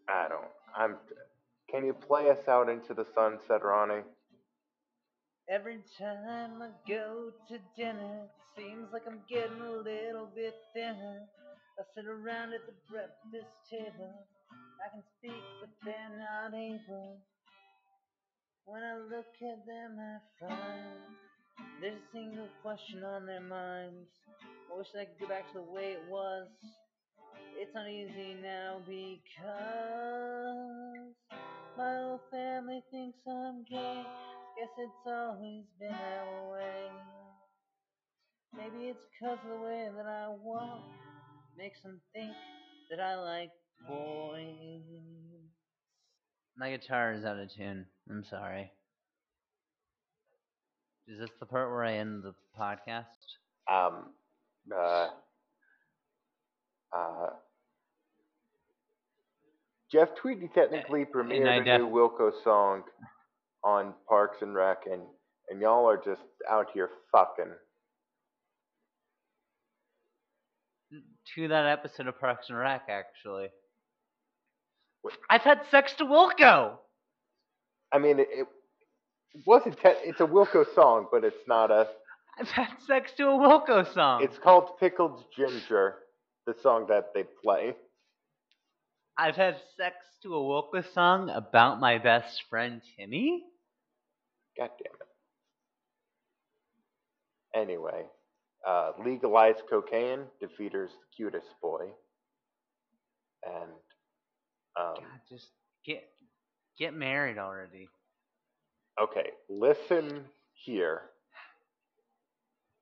[0.08, 0.48] I don't.
[0.76, 0.96] I'm.
[1.72, 4.02] Can you play us out into the sunset, Ronnie?
[5.48, 11.22] Every time I go to dinner, it seems like I'm getting a little bit thinner.
[11.78, 14.12] I sit around at the breakfast table,
[14.84, 17.16] I can speak, but they're not able.
[18.66, 21.16] When I look at them, I find
[21.80, 24.10] there's a single question on their minds.
[24.70, 26.48] I wish I could go back to the way it was.
[27.56, 30.12] It's not easy now because
[31.76, 34.04] my whole family thinks I'm gay.
[34.58, 36.90] Guess it's always been that way.
[38.54, 40.82] Maybe it's 'cause of the way that I walk
[41.56, 42.36] makes them think
[42.90, 43.50] that I like
[43.88, 44.82] boys.
[46.56, 47.86] My guitar is out of tune.
[48.10, 48.70] I'm sorry.
[51.08, 53.06] Is this the part where I end the podcast?
[53.66, 54.14] Um.
[54.70, 55.08] Uh.
[56.92, 57.30] Uh.
[59.92, 62.82] Jeff Tweedy technically eh, eh, premiered a new Wilco song
[63.62, 65.02] on Parks and Rec, and
[65.50, 67.52] and y'all are just out here fucking.
[71.34, 73.48] To that episode of Parks and Rec, actually.
[75.04, 75.14] Wait.
[75.28, 76.76] I've had sex to Wilco!
[77.92, 78.46] I mean, it, it
[79.46, 79.76] wasn't.
[79.76, 81.88] Te- it's a Wilco song, but it's not a.
[82.38, 84.22] I've had sex to a Wilco song.
[84.22, 85.96] It's called Pickled Ginger,
[86.46, 87.74] the song that they play.
[89.22, 89.94] I've had sex
[90.24, 93.44] to a Wilco song about my best friend Timmy?
[94.58, 95.08] God damn it.
[97.54, 98.06] Anyway,
[98.66, 101.84] uh, legalize cocaine, defeaters the cutest boy,
[103.46, 103.70] and
[104.76, 105.50] um, God, just
[105.86, 106.02] get
[106.76, 107.88] get married already.
[109.00, 111.02] okay, listen here.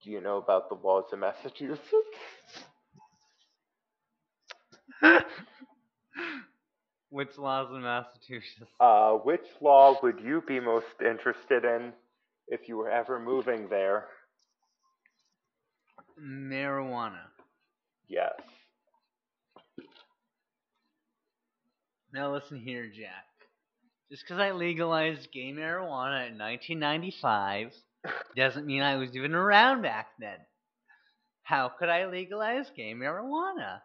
[0.03, 1.85] Do you know about the laws of Massachusetts?
[7.11, 8.71] Which laws in Massachusetts?
[8.79, 11.93] Uh, which law would you be most interested in
[12.47, 14.07] if you were ever moving there?
[16.23, 17.23] Marijuana.
[18.09, 18.35] Yes.
[22.13, 23.27] Now listen here, Jack.
[24.11, 27.73] Just because I legalized gay marijuana in 1995
[28.37, 30.39] doesn't mean I was even around back then.
[31.43, 33.81] How could I legalize gay marijuana?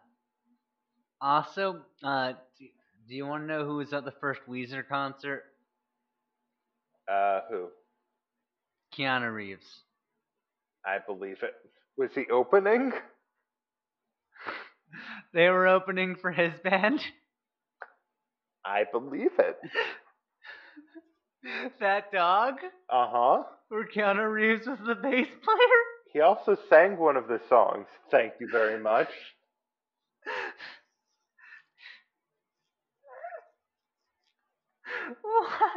[1.20, 2.66] Also, uh, do,
[3.08, 5.44] Do you want to know who was at the first Weezer concert?
[7.10, 7.68] Uh, who?
[8.96, 9.82] Keanu Reeves.
[10.84, 11.54] I believe it.
[11.96, 12.92] Was he opening?
[15.32, 17.00] They were opening for his band.
[18.64, 19.58] I believe it.
[21.80, 22.54] that dog,
[22.88, 23.42] Uh huh.
[23.68, 25.80] where Keanu Reeves was the bass player.
[26.12, 27.86] He also sang one of the songs.
[28.10, 29.08] Thank you very much.
[35.22, 35.70] Why?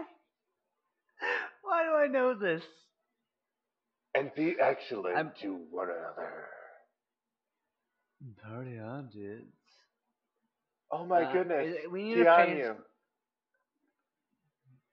[1.64, 2.64] Why do I know this?
[4.16, 6.46] And be excellent I'm- to one another.
[8.44, 9.46] Party on, dudes.
[10.92, 11.76] Oh my Uh, goodness.
[11.84, 12.66] is- we need to face.
[12.66, 12.78] Keanu.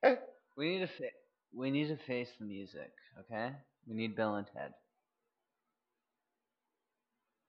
[0.05, 0.17] Eh,
[0.57, 0.87] We need to.
[0.89, 1.11] Fa-
[1.53, 2.93] we need to face the music.
[3.21, 3.53] Okay.
[3.87, 4.75] We need Bill and Ted.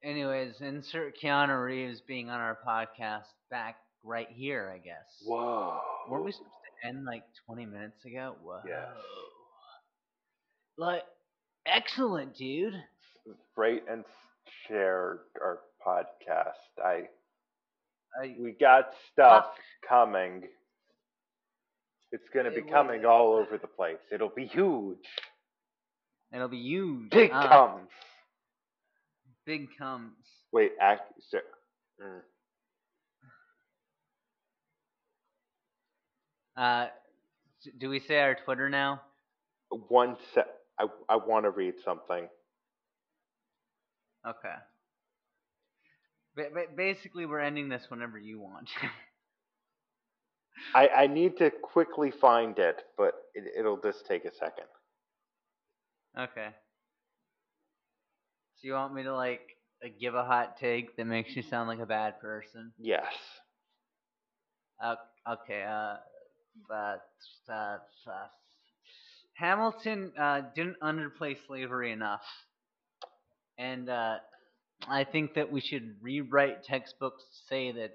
[0.03, 5.21] Anyways, insert Keanu Reeves being on our podcast back right here, I guess.
[5.25, 5.81] Whoa.
[6.09, 8.36] Weren't we supposed to end like 20 minutes ago?
[8.43, 8.59] Whoa.
[8.67, 8.88] Yes.
[10.78, 11.03] Like,
[11.65, 12.73] excellent, dude.
[13.55, 14.03] Rate and
[14.67, 16.84] share our podcast.
[16.84, 17.03] I
[18.21, 19.45] I, we got stuff
[19.88, 20.43] coming.
[22.11, 23.97] It's gonna be coming will- all over the place.
[24.11, 24.97] It'll be huge.
[26.34, 27.09] it'll be huge.
[27.11, 27.89] Big Uh, comes.
[29.45, 30.13] Big comes.
[30.53, 31.11] Wait, act.
[31.30, 31.38] So,
[32.01, 32.21] mm.
[36.58, 36.88] Uh,
[37.80, 39.01] do we say our Twitter now?
[39.88, 40.47] One sec.
[40.80, 42.28] I I want to read something.
[44.26, 44.55] Okay.
[46.36, 48.70] Ba- ba- basically, we're ending this whenever you want.
[50.76, 54.68] I I need to quickly find it, but it, it'll just take a second.
[56.18, 56.55] okay.
[58.55, 61.70] So you want me to like uh, give a hot take that makes you sound
[61.70, 62.74] like a bad person?
[62.78, 63.14] Yes.
[64.82, 64.95] Uh,
[65.28, 65.64] okay.
[65.64, 65.97] Uh,
[66.68, 67.08] but
[67.49, 67.78] uh,
[68.08, 68.28] uh,
[69.34, 72.24] Hamilton uh, didn't underplay slavery enough,
[73.58, 74.18] and uh,
[74.88, 77.91] I think that we should rewrite textbooks to say that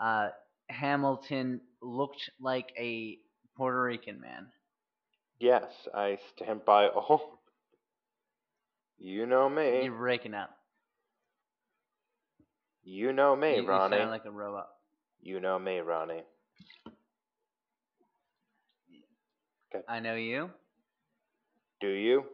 [0.00, 0.28] uh,
[0.68, 3.18] Hamilton looked like a
[3.56, 4.46] Puerto Rican man.
[5.40, 7.40] Yes, I stand by all.
[8.98, 9.84] You know me.
[9.84, 10.50] You're breaking up.
[12.84, 13.90] You know me, you, you Ronnie.
[13.90, 14.68] sound like a robot.
[15.20, 16.24] You know me, Ronnie.
[19.88, 20.50] I know you.
[21.80, 22.24] Do you?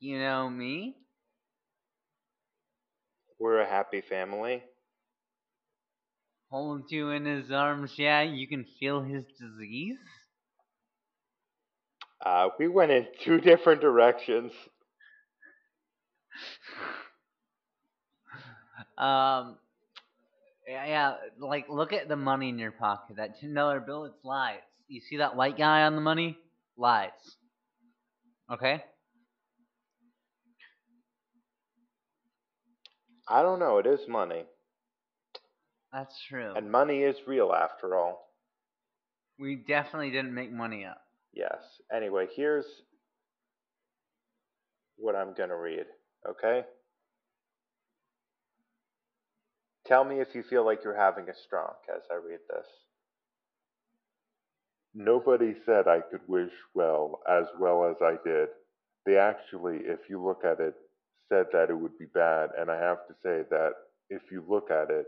[0.00, 0.96] You know me.
[3.38, 4.62] We're a happy family.
[6.50, 8.22] Hold you in his arms, yeah.
[8.22, 9.98] You can feel his disease.
[12.24, 14.52] Uh, we went in two different directions.
[18.98, 19.58] Um,
[20.68, 23.16] yeah, yeah, like look at the money in your pocket.
[23.16, 24.58] That ten dollar bill, it's lies.
[24.88, 26.38] You see that white guy on the money?
[26.76, 27.10] Lies.
[28.52, 28.82] Okay.
[33.28, 33.78] I don't know.
[33.78, 34.44] It is money.
[35.92, 36.52] That's true.
[36.56, 38.26] And money is real after all.
[39.38, 41.00] we definitely didn't make money up.
[41.32, 41.58] Yes.
[41.94, 42.64] Anyway, here's
[44.96, 45.84] what I'm going to read,
[46.28, 46.62] okay?
[49.88, 52.66] Tell me if you feel like you're having a stroke as I read this.
[54.94, 58.48] Nobody said I could wish well as well as I did.
[59.06, 60.74] They actually, if you look at it,
[61.30, 63.72] said that it would be bad, and I have to say that
[64.10, 65.06] if you look at it,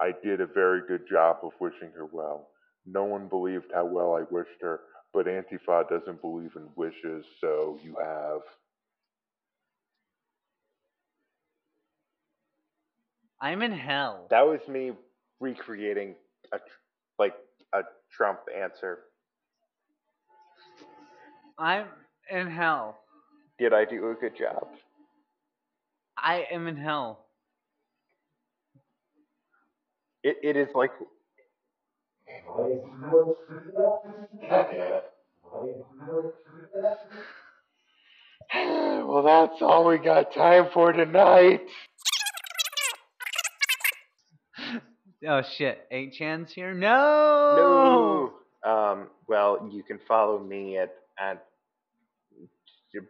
[0.00, 2.48] I did a very good job of wishing her well.
[2.84, 4.80] No one believed how well I wished her,
[5.12, 8.40] but Antifa doesn't believe in wishes, so you have.
[13.40, 14.26] I'm in hell.
[14.30, 14.92] That was me
[15.40, 16.14] recreating
[16.52, 16.64] a tr-
[17.18, 17.34] like
[17.74, 17.80] a
[18.10, 19.00] Trump answer.
[21.58, 21.86] I'm
[22.30, 22.98] in hell.
[23.58, 24.68] Did I do a good job?
[26.16, 27.26] I am in hell.
[30.22, 30.90] It it is like.
[38.54, 41.60] well, that's all we got time for tonight.
[45.28, 46.72] Oh shit, 8chan's here?
[46.72, 48.32] No!
[48.64, 48.70] No.
[48.70, 49.08] Um.
[49.28, 51.44] Well, you can follow me at at.
[52.92, 53.02] You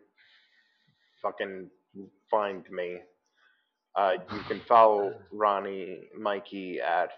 [1.22, 1.70] fucking
[2.30, 2.98] find me.
[3.94, 7.10] Uh, you can follow Ronnie Mikey at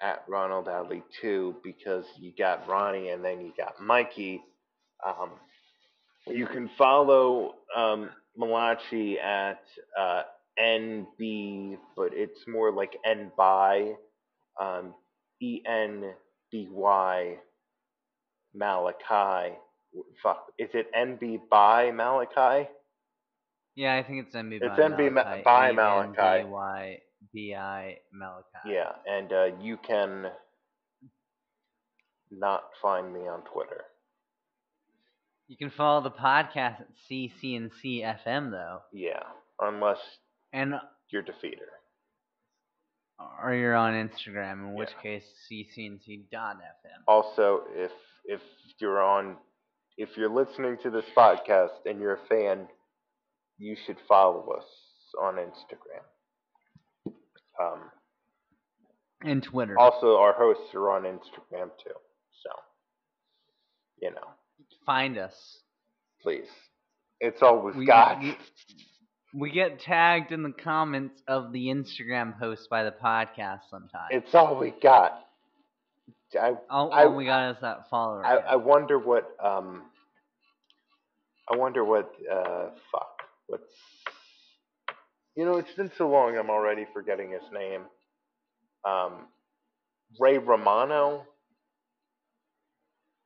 [0.00, 4.42] at Ronald Alley too because you got Ronnie and then you got Mikey.
[5.04, 5.30] Um,
[6.26, 9.62] you can follow um, Malachi at
[9.98, 10.22] uh,
[10.60, 13.92] NB, but it's more like N by
[14.60, 14.94] um,
[15.40, 16.12] E N
[16.50, 17.36] B Y
[18.54, 19.54] Malachi.
[20.22, 22.68] Fuck, is it N B by Malachi?
[23.74, 25.42] Yeah, I think it's MB It's by Ma- Malachi.
[25.44, 26.48] by Malachi.
[28.12, 28.48] Malachi.
[28.66, 30.26] Yeah, and uh, you can
[32.30, 33.84] not find me on Twitter.
[35.46, 39.22] You can follow the podcast at CCNC FM though, Yeah,
[39.60, 39.98] unless
[40.52, 40.74] and
[41.10, 41.68] you're defeater.
[43.42, 45.02] or you're on Instagram, in which Yeah.
[45.02, 47.02] case CCNC.FM.
[47.06, 47.92] Also, if
[48.24, 48.40] if
[48.78, 49.36] you're on,
[49.96, 52.68] if you're listening to this podcast and you're a fan,
[53.56, 54.66] you should follow us
[55.20, 56.04] on Instagram.
[57.58, 57.90] Um,
[59.22, 59.76] And Twitter.
[59.78, 61.94] also, our hosts are on Instagram too.
[62.42, 62.50] So,
[64.00, 64.34] you know,
[64.86, 65.64] Find us.
[66.20, 66.48] please,
[67.20, 68.20] it's always we've We- got.
[68.20, 68.38] we-
[69.34, 74.08] We get tagged in the comments of the Instagram post by the podcast sometimes.
[74.10, 75.24] It's all we got.
[76.38, 78.24] I all, I- all we got is that follower.
[78.24, 78.36] I.
[78.36, 79.82] I wonder what um
[81.50, 83.64] I wonder what uh fuck what's
[85.36, 87.82] you know it's been so long I'm already forgetting his name.
[88.84, 89.26] Um
[90.18, 91.24] Ray Romano.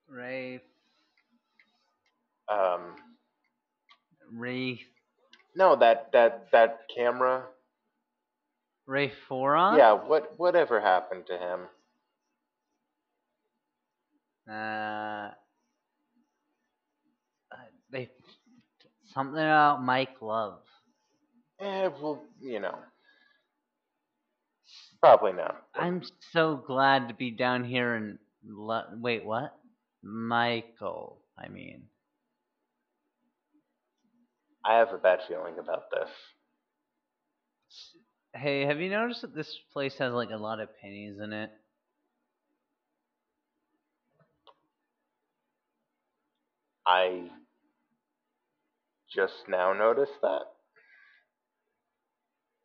[0.09, 0.61] Ray
[2.49, 2.95] Um
[4.33, 4.81] Ray
[5.55, 7.45] no that that that camera.
[8.87, 9.79] Ray Foron?
[9.79, 11.61] Yeah, what whatever happened to him?
[14.49, 15.31] Uh,
[17.53, 17.57] uh,
[17.91, 18.11] they
[19.15, 20.61] something about Mike Love.
[21.61, 22.77] Eh, well, you know.
[25.01, 25.62] Probably not.
[25.74, 26.03] I'm
[26.33, 29.55] so glad to be down here and Lo- Wait, what?
[30.03, 31.20] Michael.
[31.39, 31.85] I mean,
[34.64, 36.09] I have a bad feeling about this.
[38.34, 41.51] hey, have you noticed that this place has like a lot of pennies in it?
[46.86, 47.28] I
[49.14, 50.43] just now noticed that.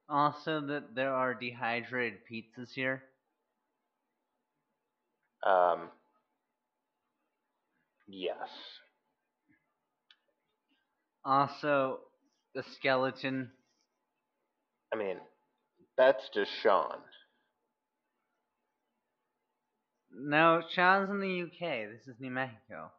[0.09, 3.03] Also, that there are dehydrated pizzas here.
[5.45, 5.89] Um,
[8.07, 8.47] yes.
[11.27, 11.99] Also,
[12.55, 13.51] the skeleton.
[14.93, 15.17] I mean,
[15.97, 16.99] that's just Sean.
[20.09, 21.89] No, Sean's in the UK.
[21.91, 22.91] This is New Mexico.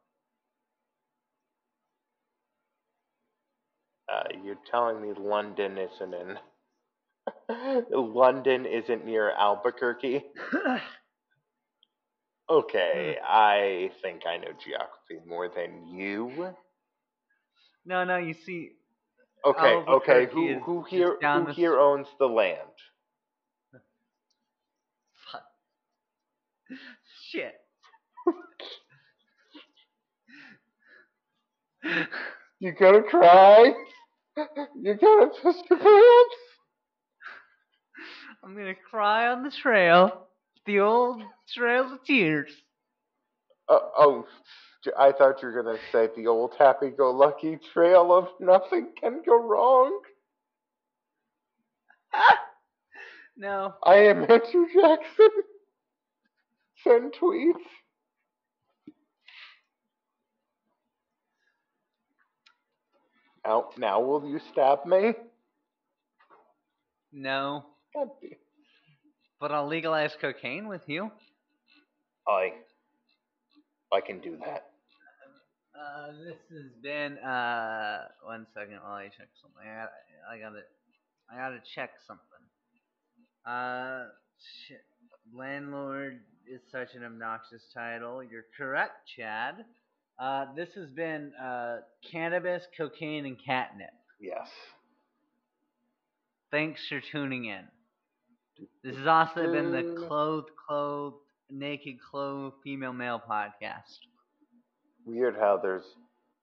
[4.12, 6.38] Uh, you're telling me London isn't in.
[7.90, 10.22] London isn't near Albuquerque?
[12.50, 16.54] Okay, I think I know geography more than you.
[17.88, 18.70] No, no, you see,
[19.46, 20.26] Okay, okay.
[20.32, 22.58] Who is who here who the here owns the land?
[25.32, 25.42] Fuck.
[27.30, 27.54] Shit.
[32.60, 33.72] You gonna cry?
[34.82, 36.36] You gonna piss your pants?
[38.42, 40.26] I'm gonna cry on the trail.
[40.66, 41.22] The old
[41.54, 42.50] trail of tears.
[43.68, 44.26] Uh, oh,
[44.96, 50.00] I thought you were gonna say the old happy-go-lucky trail of nothing can go wrong.
[53.36, 53.74] no.
[53.84, 55.30] I am Andrew Jackson.
[56.84, 57.54] Send tweets.
[63.44, 65.14] Now, now will you stab me?
[67.12, 67.64] No.
[67.94, 68.30] God damn.
[69.40, 71.10] But I'll legalize cocaine with you.
[72.26, 72.52] I,
[73.92, 74.67] I can do that.
[75.78, 79.62] Uh, this has been, uh, one second while I check something.
[79.62, 79.90] I gotta,
[80.30, 80.62] I gotta,
[81.30, 82.24] I gotta check something.
[83.46, 84.08] Uh,
[84.66, 84.84] shit.
[85.32, 88.22] Landlord is such an obnoxious title.
[88.24, 89.64] You're correct, Chad.
[90.18, 91.78] Uh, this has been, uh,
[92.10, 93.90] cannabis, cocaine, and catnip.
[94.20, 94.48] Yes.
[96.50, 97.64] Thanks for tuning in.
[98.82, 101.16] This has also been the clothed, clothed,
[101.50, 103.98] naked, clothed, female, male podcast.
[105.08, 105.96] Weird how there's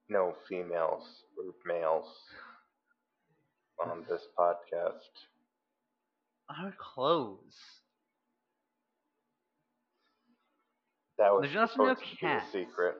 [0.09, 1.03] no females
[1.37, 2.07] or males
[3.79, 5.11] on this podcast.
[6.49, 7.55] Our clothes.
[11.17, 12.51] That was There's also no supposed to be a cats.
[12.51, 12.95] secret.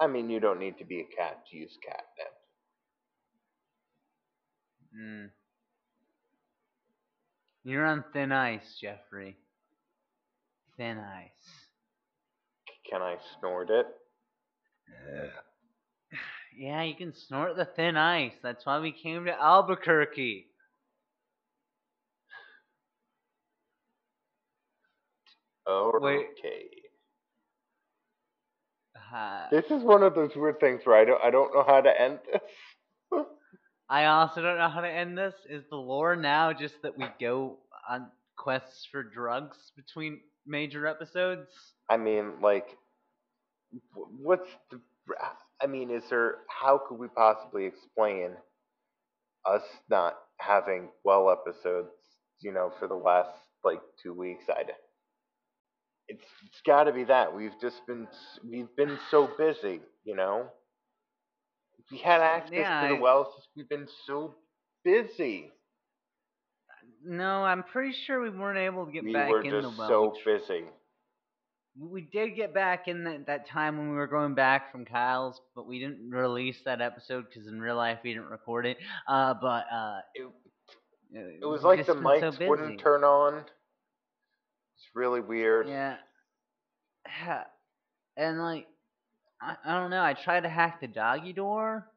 [0.00, 2.34] I mean, you don't need to be a cat to use catnip.
[4.96, 5.30] Mm.
[7.64, 9.36] You're on thin ice, Jeffrey.
[10.76, 11.61] Thin ice.
[12.92, 13.86] Can I snort it?
[16.54, 18.34] Yeah, you can snort the thin ice.
[18.42, 20.44] That's why we came to Albuquerque.
[25.66, 26.66] Okay.
[29.14, 31.80] Uh, This is one of those weird things where I don't I don't know how
[31.80, 32.42] to end this.
[33.88, 35.34] I also don't know how to end this.
[35.48, 37.58] Is the lore now just that we go
[37.88, 41.48] on quests for drugs between major episodes?
[41.90, 42.76] I mean, like,
[43.94, 44.80] what's the?
[45.60, 46.36] I mean, is there?
[46.48, 48.30] How could we possibly explain
[49.46, 51.90] us not having well episodes?
[52.40, 53.30] You know, for the last
[53.64, 54.72] like two weeks, I'd.
[56.08, 58.08] It's it's got to be that we've just been
[58.48, 60.46] we've been so busy, you know.
[61.90, 64.34] We had access Yeah, to the I- wells, we've been so
[64.84, 65.50] busy.
[67.04, 69.80] No, I'm pretty sure we weren't able to get we back were in just the
[69.88, 69.88] well.
[69.88, 70.64] so busy.
[71.78, 75.40] We did get back in that, that time when we were going back from Kyle's,
[75.54, 78.76] but we didn't release that episode because in real life we didn't record it.
[79.08, 80.28] Uh, but uh, It,
[81.42, 83.38] it was like the mics so wouldn't turn on.
[83.38, 85.68] It's really weird.
[85.68, 85.96] Yeah.
[88.14, 88.66] And like,
[89.40, 90.02] I, I don't know.
[90.02, 91.88] I tried to hack the doggy door,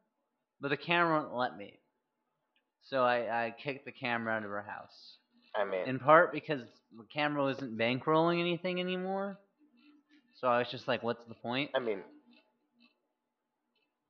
[0.62, 1.78] but the camera wouldn't let me.
[2.84, 5.18] So I, I kicked the camera out of her house.
[5.54, 6.62] I mean, In part because
[6.96, 9.38] the camera wasn't bankrolling anything anymore.
[10.40, 11.70] So I was just like, what's the point?
[11.74, 12.00] I mean,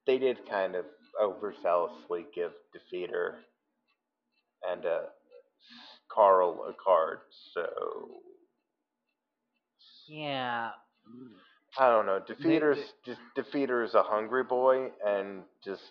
[0.07, 0.85] they did kind of
[1.23, 3.35] overzealously give Defeater
[4.69, 5.03] and uh,
[6.09, 7.19] Carl a card,
[7.55, 7.67] so
[10.09, 10.71] Yeah.
[11.79, 12.21] I don't know.
[12.27, 15.83] They- Defeater's just Defeater is a hungry boy and just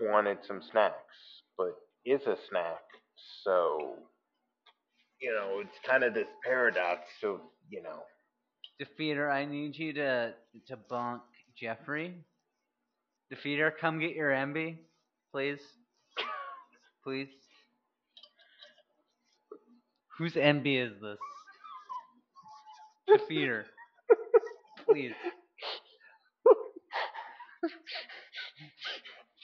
[0.00, 1.74] wanted some snacks, but
[2.04, 2.82] is a snack,
[3.44, 3.96] so
[5.20, 8.02] you know it's kind of this paradox of you know
[8.80, 10.34] Defeater, I need you to
[10.68, 11.20] to bonk
[11.56, 12.14] Jeffrey.
[13.32, 14.76] Defeater, come get your MB,
[15.32, 15.60] please.
[17.04, 17.28] Please.
[20.18, 21.18] Whose MB is this?
[23.08, 23.64] Defeater.
[24.86, 25.12] Please.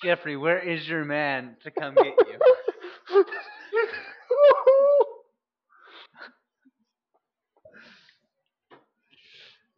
[0.03, 2.54] Jeffrey, where is your man to come get you?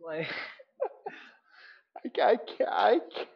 [0.06, 0.28] Like
[2.04, 2.70] I, I can't.
[2.70, 3.28] I can't.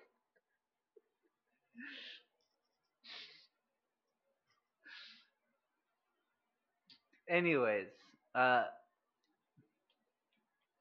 [7.28, 7.88] anyways,
[8.34, 8.64] uh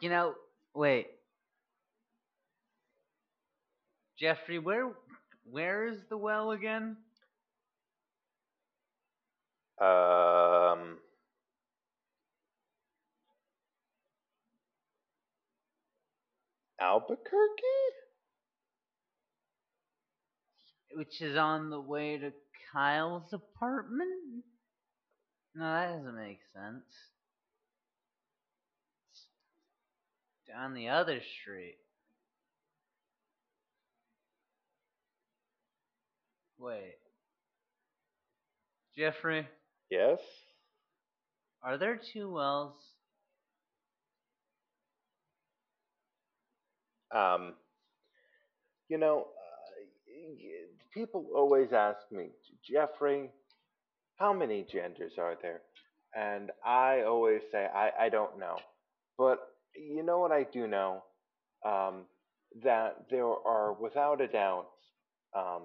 [0.02, 0.36] you know,
[0.74, 1.08] wait.
[4.20, 4.92] Jeffrey, where
[5.46, 6.98] where is the well again?
[9.80, 11.00] Um.
[16.82, 17.64] Albuquerque?
[20.94, 22.32] Which is on the way to
[22.74, 24.44] Kyle's apartment?
[25.56, 26.84] No, that doesn't make sense.
[29.12, 29.24] It's
[30.48, 31.78] down the other street.
[36.58, 36.96] Wait.
[38.98, 39.48] Jeffrey,
[39.90, 40.20] Yes.
[41.64, 42.89] are there two wells?
[47.14, 47.56] Um.
[48.90, 52.30] You know, uh, people always ask me,
[52.64, 53.30] Jeffrey,
[54.18, 55.62] how many genders are there?
[56.16, 58.58] And I always say, I, I don't know.
[59.18, 59.40] But
[59.76, 61.04] you know what I do know?
[61.66, 62.06] Um,
[62.64, 64.68] that there are, without a doubt,
[65.36, 65.64] um,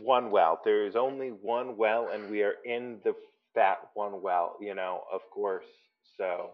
[0.00, 0.60] one well.
[0.64, 3.14] There is only one well, and we are in the
[3.54, 4.56] that one well.
[4.60, 5.66] You know, of course.
[6.16, 6.50] So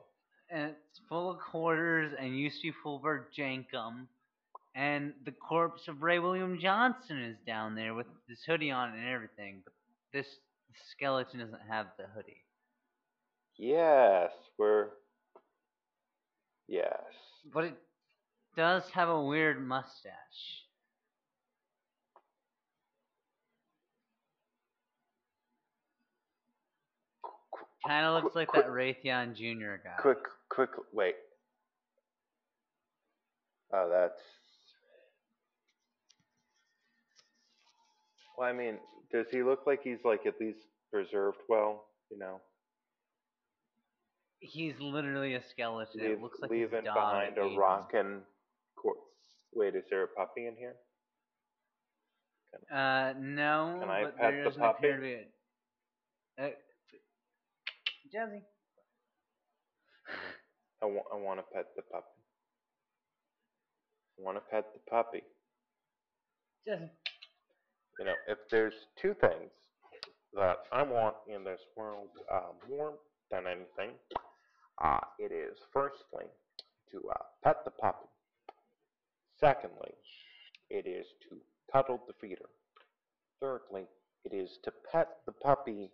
[0.50, 3.00] and it's full of quarters and used to be full
[3.36, 4.06] Jankum.
[4.74, 9.08] And the corpse of Ray William Johnson is down there with this hoodie on and
[9.08, 9.62] everything.
[9.64, 9.72] But
[10.12, 10.26] this
[10.90, 12.44] skeleton doesn't have the hoodie.
[13.58, 14.88] yes, we're
[16.68, 16.94] yes.
[17.52, 17.74] But it
[18.56, 20.12] does have a weird mustache.
[27.86, 29.82] Kind of looks like that Raytheon Jr.
[29.82, 29.96] guy.
[30.00, 30.18] Quick,
[30.50, 31.14] quick, wait.
[33.72, 34.20] Oh, that's.
[38.36, 38.78] Well, I mean,
[39.12, 40.58] does he look like he's like at least
[40.92, 41.84] preserved well?
[42.10, 42.40] You know,
[44.40, 46.00] He's literally a skeleton.
[46.00, 48.22] leave, it looks like leaving behind a rockin'
[48.76, 48.94] cor-
[49.54, 50.76] Wait, is there a puppy in here?
[52.72, 55.16] Uh, no, Can I but pet there the doesn't appear to puppy?
[56.38, 56.48] Uh,
[58.14, 58.42] Jazzy.
[60.82, 62.06] I want, I want to pet the puppy.
[64.18, 65.22] I want to pet the puppy.
[66.66, 66.82] Just
[67.98, 69.50] You know, if there's two things
[70.34, 73.00] that I want in this world, um, warmth
[73.30, 73.96] than anything.
[74.82, 76.24] Uh, it is firstly
[76.90, 78.08] to uh, pet the puppy.
[79.38, 79.92] Secondly,
[80.70, 81.36] it is to
[81.72, 82.48] cuddle Defeater.
[83.40, 83.84] Thirdly,
[84.24, 85.90] it is to pet the puppy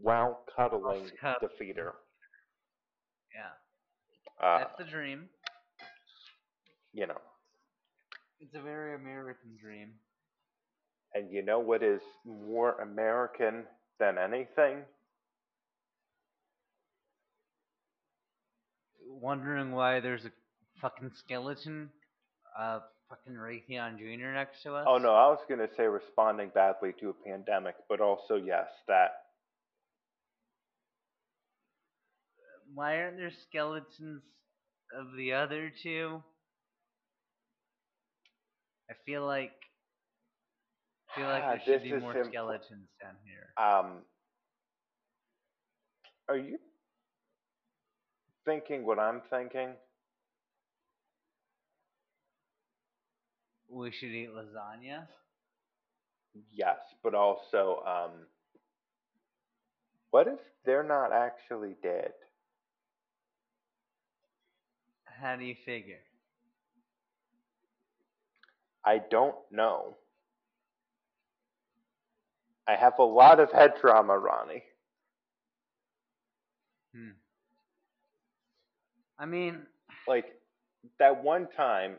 [0.00, 1.10] while cuddling
[1.40, 1.94] the feeder.
[3.34, 3.52] Yeah,
[4.42, 5.28] Uh, that's the dream.
[6.92, 7.18] you know,
[8.40, 9.92] It's a very American dream.
[11.14, 13.64] and you know what is more American
[13.98, 14.84] than anything?
[19.08, 20.30] Wondering why there's a
[20.80, 21.90] fucking skeleton,
[22.58, 24.32] uh, fucking Raytheon Jr.
[24.32, 24.84] next to us.
[24.88, 29.10] Oh no, I was gonna say responding badly to a pandemic, but also yes, that
[32.74, 34.22] Why aren't there skeletons
[34.92, 36.22] of the other two?
[38.90, 39.52] I feel like
[41.10, 43.54] I feel like Ah, there should be more impl- skeletons down here.
[43.56, 44.04] um
[46.28, 46.58] are you
[48.44, 49.74] thinking what I'm thinking?
[53.68, 55.08] We should eat lasagna.
[56.52, 58.26] Yes, but also um
[60.10, 62.12] what if they're not actually dead?
[65.20, 66.00] How do you figure?
[68.84, 69.96] I don't know.
[72.68, 74.62] I have a lot of head trauma, Ronnie.
[76.94, 77.10] Hmm.
[79.18, 79.66] I mean,
[80.06, 80.26] Like
[80.98, 81.96] that one time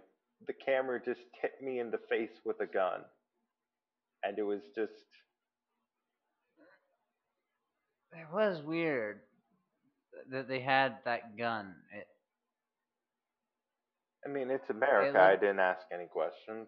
[0.48, 3.02] the camera just hit me in the face with a gun.
[4.24, 4.94] And it was just
[8.14, 9.22] it was weird
[10.32, 11.76] that they had that gun.
[11.96, 12.08] It,
[14.26, 15.06] I mean, it's America.
[15.08, 16.68] looked- I didn't ask any questions.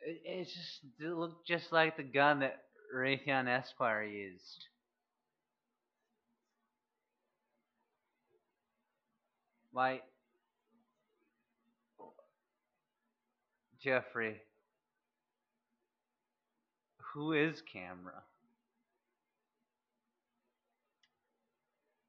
[0.00, 2.64] it, it just it looked just like the gun that
[2.94, 4.66] Raytheon Esquire used.
[9.74, 10.02] Like
[13.82, 14.36] Jeffrey,
[17.14, 18.22] who is Camera?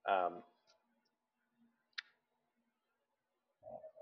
[0.09, 0.43] Um,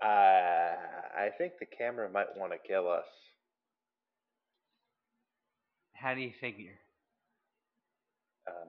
[0.02, 0.76] uh,
[1.16, 3.06] I think the camera might want to kill us.
[5.94, 6.78] How do you figure?
[8.48, 8.68] Um,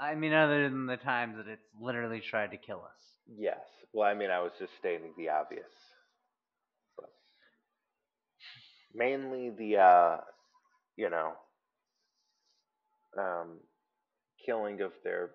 [0.00, 3.16] I mean, other than the times that it's literally tried to kill us.
[3.38, 3.60] yes.
[3.92, 5.70] Well, I mean, I was just stating the obvious.
[6.96, 7.10] But
[8.94, 10.18] mainly the, uh,
[10.96, 11.32] you know,
[13.18, 13.58] um,
[14.44, 15.30] killing of their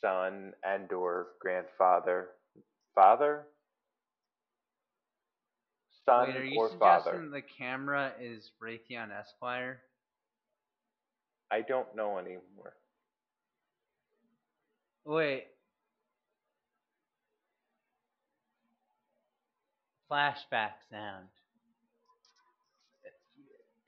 [0.00, 2.28] son and or grandfather,
[3.00, 3.46] father,
[6.04, 7.28] son Wait, are you or suggesting father.
[7.32, 9.80] the camera is Raytheon Esquire?
[11.50, 12.74] I don't know anymore.
[15.06, 15.46] Wait.
[20.10, 21.28] Flashback sound.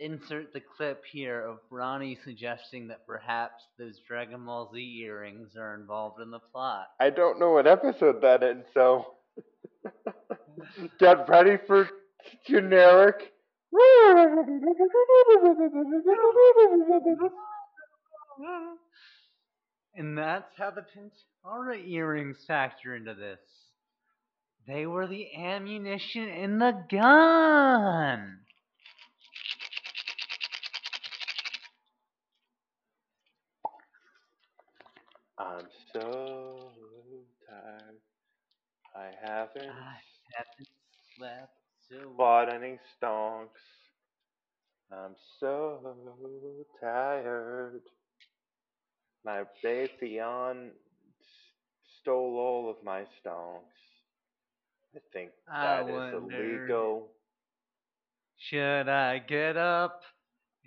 [0.02, 5.76] Insert the clip here of Ronnie suggesting that perhaps those Dragon Ball Z earrings are
[5.76, 6.88] involved in the plot.
[6.98, 9.06] I don't know what episode that is, so
[10.98, 11.88] get ready for
[12.48, 13.32] generic.
[19.94, 23.38] And that's how the Potara earrings factor into this.
[24.66, 28.40] They were the ammunition in the gun.
[35.38, 36.70] I'm so
[37.48, 38.00] tired.
[38.94, 39.96] I haven't I
[40.36, 40.68] haven't
[41.16, 41.52] slept
[41.90, 43.62] so bought any stonks.
[44.92, 45.80] I'm so
[46.80, 47.80] tired.
[49.24, 50.74] My Raytheon s-
[52.00, 53.78] stole all of my stonks.
[54.94, 57.12] I think I that is wonder- illegal.
[58.36, 60.02] Should I get up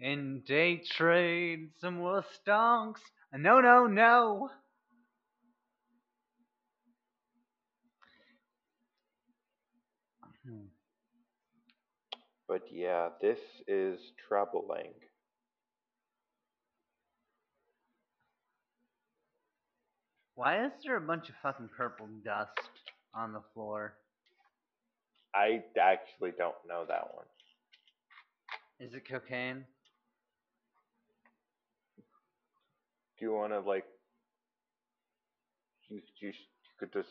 [0.02, 3.02] and day trade some more stonks?
[3.38, 4.50] No, no, no.
[10.48, 10.68] Hmm.
[12.48, 14.94] But yeah, this is troubling.
[20.36, 22.50] Why is there a bunch of fucking purple dust
[23.14, 23.96] on the floor?
[25.34, 27.26] I actually don't know that one.
[28.80, 29.66] Is it cocaine?
[33.20, 33.86] Do you want to like?
[35.90, 36.34] You, you you
[36.80, 37.10] could just,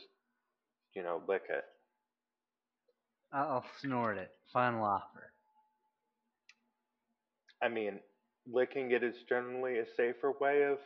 [0.94, 1.64] you know, lick it.
[3.32, 4.30] I'll snort it.
[4.52, 5.32] Final offer.
[7.62, 8.00] I mean,
[8.46, 10.78] licking it is generally a safer way of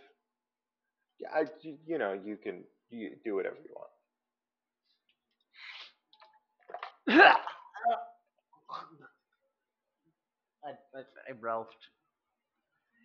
[1.19, 3.90] Yeah, I, you- you know, you can you do whatever you want.
[10.65, 11.90] I, I, I Ralphed.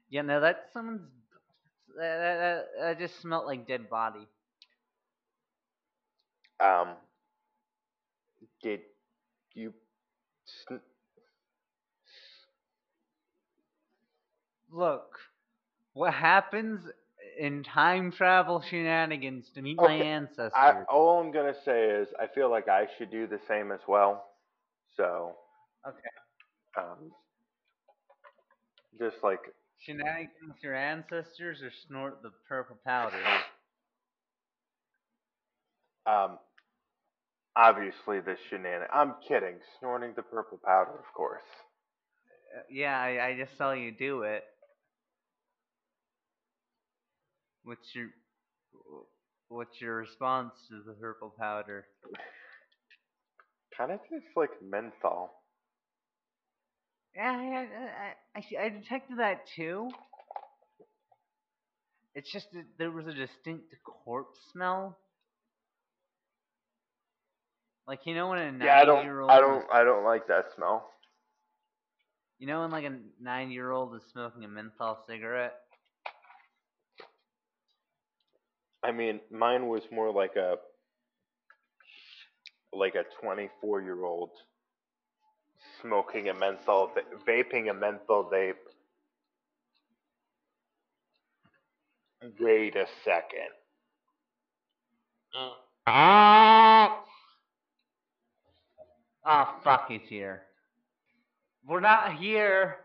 [0.10, 1.02] Yeah, no, that's someone's.
[1.98, 4.28] That, that, that, just smelled like dead body.
[6.60, 6.96] Um,
[8.62, 8.82] did
[9.54, 9.74] you?
[10.46, 10.82] Sn-
[14.72, 15.20] Look,
[15.94, 16.82] what happens
[17.40, 20.52] in time travel shenanigans to meet my Okay, ancestors?
[20.56, 23.82] I, all I'm gonna say is I feel like I should do the same as
[23.88, 24.26] well.
[24.96, 25.36] So.
[25.88, 26.00] Okay.
[26.78, 27.12] Um.
[29.00, 29.42] Just like
[29.86, 33.22] Shenanigans with your ancestors or snort the purple powder?
[36.06, 36.40] um.
[37.56, 38.90] Obviously, the shenanigans.
[38.94, 39.60] I'm kidding.
[39.80, 41.44] Snorting the purple powder, of course.
[42.58, 44.44] Uh, yeah, I, I just saw you do it.
[47.64, 48.10] What's your
[49.50, 51.86] what's your response to the purple powder?
[53.78, 55.43] Kind of tastes like menthol.
[57.16, 57.90] Yeah, I, uh,
[58.36, 59.90] I, I, I detected that too.
[62.16, 64.98] It's just that there was a distinct corpse smell.
[67.88, 68.96] Like you know when a nine Yeah, I don't.
[68.96, 69.66] nine-year-old I don't.
[69.74, 70.90] I don't like that smell.
[72.40, 75.54] you know when like a nine-year-old is smoking a menthol cigarette.
[78.84, 80.56] I mean, mine was more like a
[82.74, 84.32] like a 24 year old
[85.84, 86.92] smoking a menthol,
[87.28, 88.54] vaping a menthol vape.
[92.40, 93.52] Wait a second.
[95.86, 97.04] Ah!
[99.26, 100.44] Oh fuck, he's here.
[101.66, 102.83] We're not here.